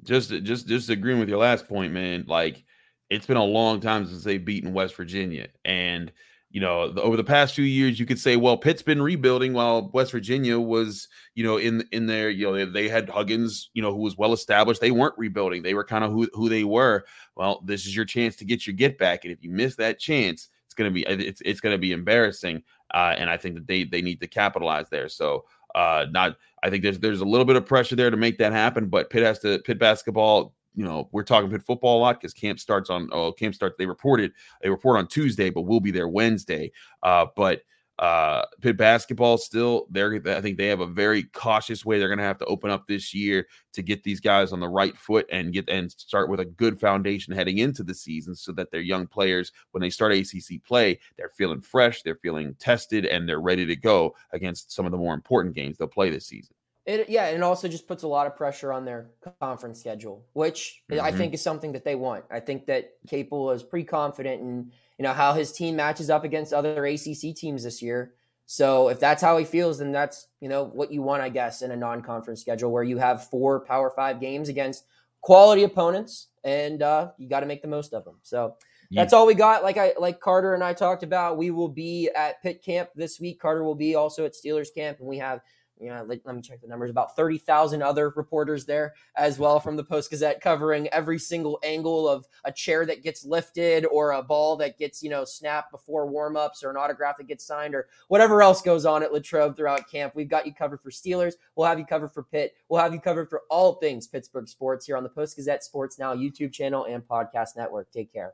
Just, 0.03 0.31
just, 0.43 0.67
just 0.67 0.89
agreeing 0.89 1.21
with 1.21 1.29
your 1.29 1.39
last 1.39 1.69
point, 1.69 1.93
man. 1.93 2.25
Like 2.27 2.65
it's 3.11 3.27
been 3.27 3.37
a 3.37 3.45
long 3.45 3.79
time 3.79 4.07
since 4.07 4.25
they've 4.25 4.43
beaten 4.43 4.73
West 4.73 4.97
Virginia, 4.97 5.49
and 5.67 6.11
you 6.49 6.61
know, 6.61 6.95
over 6.97 7.19
the 7.19 7.25
past 7.25 7.55
few 7.55 7.65
years, 7.65 8.01
you 8.01 8.07
could 8.07 8.19
say, 8.19 8.37
well, 8.37 8.57
Pitt's 8.57 8.81
been 8.81 9.03
rebuilding 9.03 9.53
while 9.53 9.91
West 9.93 10.13
Virginia 10.13 10.59
was, 10.59 11.09
you 11.35 11.45
know, 11.45 11.59
in 11.59 11.87
in 11.93 12.07
there, 12.07 12.31
you 12.31 12.47
know, 12.47 12.55
they, 12.55 12.65
they 12.65 12.89
had 12.89 13.11
Huggins, 13.11 13.69
you 13.75 13.83
know, 13.83 13.93
who 13.93 14.01
was 14.01 14.17
well 14.17 14.33
established. 14.33 14.81
They 14.81 14.93
weren't 14.93 15.19
rebuilding; 15.19 15.63
they 15.63 15.75
were 15.75 15.85
kind 15.85 16.05
of 16.05 16.11
who 16.11 16.27
who 16.33 16.49
they 16.49 16.65
were. 16.65 17.05
Well, 17.35 17.61
this 17.67 17.85
is 17.85 17.95
your 17.95 18.07
chance 18.07 18.35
to 18.37 18.47
get 18.47 18.67
your 18.67 18.75
get 18.75 18.97
back, 18.97 19.25
and 19.25 19.33
if 19.33 19.45
you 19.45 19.51
miss 19.51 19.77
that 19.77 19.99
chance, 19.99 20.49
it's 20.65 20.75
gonna 20.75 20.91
be 20.91 21.03
it's 21.03 21.43
it's 21.45 21.61
gonna 21.61 21.77
be 21.77 21.93
embarrassing. 21.93 22.63
Uh, 22.95 23.15
and 23.19 23.29
I 23.29 23.37
think 23.37 23.57
that 23.57 23.67
they 23.67 23.85
they 23.85 24.01
need 24.01 24.21
to 24.21 24.27
capitalize 24.27 24.89
there. 24.89 25.11
So 25.11 25.45
uh, 25.77 26.07
not, 26.11 26.37
I 26.65 26.71
think 26.71 26.83
there's 26.83 26.99
there's 26.99 27.21
a 27.21 27.25
little 27.25 27.45
bit 27.45 27.55
of 27.55 27.65
pressure 27.65 27.95
there 27.95 28.11
to 28.11 28.17
make 28.17 28.39
that 28.39 28.53
happen, 28.53 28.87
but 28.87 29.11
Pitt 29.11 29.23
has 29.23 29.39
to 29.41 29.61
Pitt 29.61 29.79
basketball 29.79 30.55
you 30.77 30.85
know, 30.85 31.09
we're 31.11 31.23
talking 31.23 31.51
Pitt 31.51 31.63
football 31.63 31.99
a 31.99 32.01
lot 32.01 32.21
because 32.21 32.35
camp 32.35 32.61
starts 32.61 32.91
on 32.91 33.09
oh 33.11 33.33
camp 33.33 33.55
starts. 33.55 33.77
They 33.79 33.87
reported 33.87 34.33
they 34.63 34.69
report 34.69 34.99
on 34.99 35.07
Tuesday, 35.09 35.49
but 35.49 35.63
we'll 35.63 35.81
be 35.81 35.91
there 35.91 36.07
Wednesday. 36.07 36.71
Uh, 37.03 37.27
but 37.35 37.63
uh, 37.99 38.45
Pitt 38.61 38.77
basketball 38.77 39.39
still 39.39 39.87
they're 39.91 40.21
I 40.27 40.41
think 40.41 40.59
they 40.59 40.67
have 40.67 40.81
a 40.81 40.87
very 40.87 41.23
cautious 41.23 41.85
way 41.85 41.99
they're 41.99 42.09
going 42.09 42.19
to 42.19 42.25
have 42.25 42.39
to 42.39 42.45
open 42.47 42.71
up 42.71 42.87
this 42.87 43.15
year 43.15 43.47
to 43.73 43.83
get 43.83 44.03
these 44.03 44.21
guys 44.21 44.53
on 44.53 44.61
the 44.61 44.69
right 44.69 44.97
foot 44.97 45.27
and 45.31 45.53
get 45.53 45.69
and 45.69 45.91
start 45.91 46.29
with 46.29 46.41
a 46.41 46.45
good 46.45 46.79
foundation 46.79 47.33
heading 47.33 47.59
into 47.59 47.83
the 47.83 47.95
season 47.95 48.35
so 48.35 48.53
that 48.53 48.71
their 48.71 48.83
young 48.83 49.07
players 49.07 49.51
when 49.71 49.81
they 49.81 49.91
start 49.91 50.13
ACC 50.13 50.63
play 50.65 50.99
they're 51.17 51.31
feeling 51.31 51.61
fresh, 51.61 52.03
they're 52.03 52.17
feeling 52.17 52.55
tested 52.59 53.07
and 53.07 53.29
they're 53.29 53.41
ready 53.41 53.67
to 53.67 53.77
go 53.77 54.15
against 54.33 54.73
some 54.73 54.87
of 54.87 54.93
the 54.93 54.99
more 54.99 55.15
important 55.15 55.55
games 55.55 55.79
they'll 55.79 55.89
play 55.89 56.11
this 56.11 56.27
season. 56.27 56.55
It, 56.85 57.09
yeah, 57.09 57.27
and 57.27 57.43
also 57.43 57.67
just 57.67 57.89
puts 57.89 58.05
a 58.05 58.09
lot 58.09 58.29
of 58.29 58.37
pressure 58.37 58.73
on 58.73 58.85
their 58.85 59.09
conference 59.41 59.81
schedule, 59.81 60.25
which 60.35 60.83
mm-hmm. 60.89 61.05
I 61.05 61.11
think 61.11 61.35
is 61.35 61.43
something 61.43 61.73
that 61.73 61.85
they 61.85 61.97
want. 61.97 62.25
I 62.31 62.39
think 62.39 62.67
that 62.67 62.93
Capel 63.09 63.51
is 63.51 63.65
pretty 63.65 63.87
confident 63.87 64.41
in 64.41 64.71
you 64.99 65.03
know 65.03 65.13
how 65.13 65.33
his 65.33 65.53
team 65.53 65.77
matches 65.77 66.11
up 66.11 66.25
against 66.25 66.53
other 66.53 66.85
ACC 66.87 67.35
teams 67.35 67.65
this 67.65 67.83
year. 67.83 68.15
So 68.47 68.89
if 68.89 69.01
that's 69.01 69.23
how 69.23 69.37
he 69.39 69.45
feels, 69.45 69.79
then 69.79 69.93
that's 69.93 70.29
you 70.41 70.49
know 70.49 70.65
what 70.65 70.93
you 70.93 71.03
want, 71.03 71.23
I 71.23 71.29
guess, 71.29 71.63
in 71.63 71.71
a 71.71 71.77
non-conference 71.77 72.41
schedule 72.41 72.71
where 72.71 72.85
you 72.85 72.99
have 72.99 73.29
four 73.29 73.61
Power 73.61 73.91
Five 73.91 74.21
games 74.21 74.49
against 74.49 74.85
quality 75.21 75.65
opponents, 75.65 76.29
and 76.45 76.83
uh, 76.83 77.11
you 77.19 77.29
got 77.29 77.41
to 77.41 77.47
make 77.47 77.63
the 77.63 77.69
most 77.69 77.93
of 77.93 78.05
them. 78.05 78.17
So 78.23 78.55
that's 78.91 79.13
all 79.13 79.27
we 79.27 79.35
got. 79.35 79.63
Like 79.63 79.77
I 79.77 79.93
like 79.99 80.21
Carter 80.21 80.55
and 80.55 80.63
I 80.63 80.73
talked 80.73 81.03
about, 81.03 81.37
we 81.37 81.51
will 81.51 81.69
be 81.69 82.09
at 82.17 82.43
Pitt 82.43 82.63
Camp 82.63 82.91
this 82.95 83.19
week. 83.19 83.41
Carter 83.41 83.65
will 83.65 83.75
be 83.75 83.95
also 83.95 84.25
at 84.25 84.35
Steelers 84.35 84.73
Camp, 84.75 84.99
and 85.01 85.09
we 85.09 85.19
have 85.19 85.41
you 85.81 85.89
know, 85.89 86.05
let, 86.07 86.25
let, 86.25 86.35
me 86.35 86.43
check 86.43 86.61
the 86.61 86.69
numbers. 86.69 86.91
About 86.91 87.17
thirty 87.17 87.39
thousand 87.39 87.83
other 87.83 88.11
reporters 88.11 88.65
there 88.65 88.95
as 89.17 89.39
well 89.39 89.61
from 89.61 89.77
the 89.77 89.85
Post 89.85 90.11
Gazette, 90.11 90.41
covering 90.41 90.89
every 90.89 91.19
single 91.19 91.59
angle 91.63 92.09
of 92.09 92.27
a 92.45 92.53
chair 92.53 92.87
that 92.87 93.03
gets 93.03 93.25
lifted, 93.25 93.85
or 93.87 94.13
a 94.13 94.23
ball 94.23 94.57
that 94.57 94.79
gets 94.79 95.03
you 95.03 95.11
know 95.11 95.25
snapped 95.25 95.71
before 95.71 96.11
warmups, 96.11 96.65
or 96.65 96.71
an 96.71 96.77
autograph 96.77 97.19
that 97.19 97.29
gets 97.29 97.45
signed, 97.45 97.75
or 97.75 97.89
whatever 98.09 98.43
else 98.43 98.63
goes 98.63 98.87
on 98.87 99.03
at 99.03 99.13
Latrobe 99.13 99.57
throughout 99.57 99.91
camp. 99.91 100.15
We've 100.15 100.29
got 100.29 100.47
you 100.47 100.55
covered 100.55 100.81
for 100.81 100.91
Steelers. 100.91 101.35
We'll 101.55 101.67
have 101.67 101.79
you 101.79 101.87
covered 101.87 102.13
for 102.13 102.23
Pitt. 102.23 102.55
We'll 102.69 102.81
have 102.81 102.95
you 102.95 103.01
covered 103.01 103.29
for 103.29 103.43
all 103.51 103.75
things 103.75 104.07
Pittsburgh 104.07 104.49
sports 104.49 104.87
here 104.87 104.97
on 104.97 105.03
the 105.03 105.09
Post 105.09 105.37
Gazette 105.37 105.65
Sports 105.65 105.99
Now 105.99 106.15
YouTube 106.15 106.53
channel 106.53 106.85
and 106.85 107.07
podcast 107.07 107.57
network. 107.57 107.91
Take 107.93 108.13
care. 108.13 108.33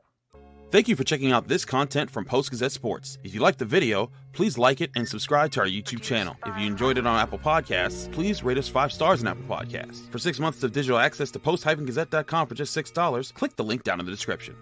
Thank 0.73 0.87
you 0.87 0.95
for 0.95 1.03
checking 1.03 1.31
out 1.31 1.47
this 1.47 1.65
content 1.65 2.09
from 2.09 2.25
Post 2.25 2.49
Gazette 2.49 2.71
Sports. 2.71 3.19
If 3.23 3.35
you 3.35 3.41
liked 3.41 3.59
the 3.59 3.65
video, 3.65 4.09
please 4.31 4.57
like 4.57 4.81
it 4.81 4.89
and 4.95 5.07
subscribe 5.07 5.51
to 5.51 5.59
our 5.59 5.67
YouTube 5.67 6.01
channel. 6.01 6.35
If 6.47 6.57
you 6.57 6.65
enjoyed 6.65 6.97
it 6.97 7.05
on 7.05 7.19
Apple 7.19 7.37
Podcasts, 7.37 8.11
please 8.11 8.41
rate 8.41 8.57
us 8.57 8.69
five 8.69 8.91
stars 8.91 9.21
on 9.21 9.27
Apple 9.27 9.43
Podcasts. 9.43 10.09
For 10.09 10.17
six 10.17 10.39
months 10.39 10.63
of 10.63 10.71
digital 10.71 10.97
access 10.97 11.29
to 11.29 11.37
post-gazette.com 11.37 12.47
for 12.47 12.55
just 12.55 12.75
$6, 12.75 13.33
click 13.35 13.55
the 13.55 13.63
link 13.63 13.83
down 13.83 13.99
in 13.99 14.07
the 14.07 14.11
description. 14.11 14.55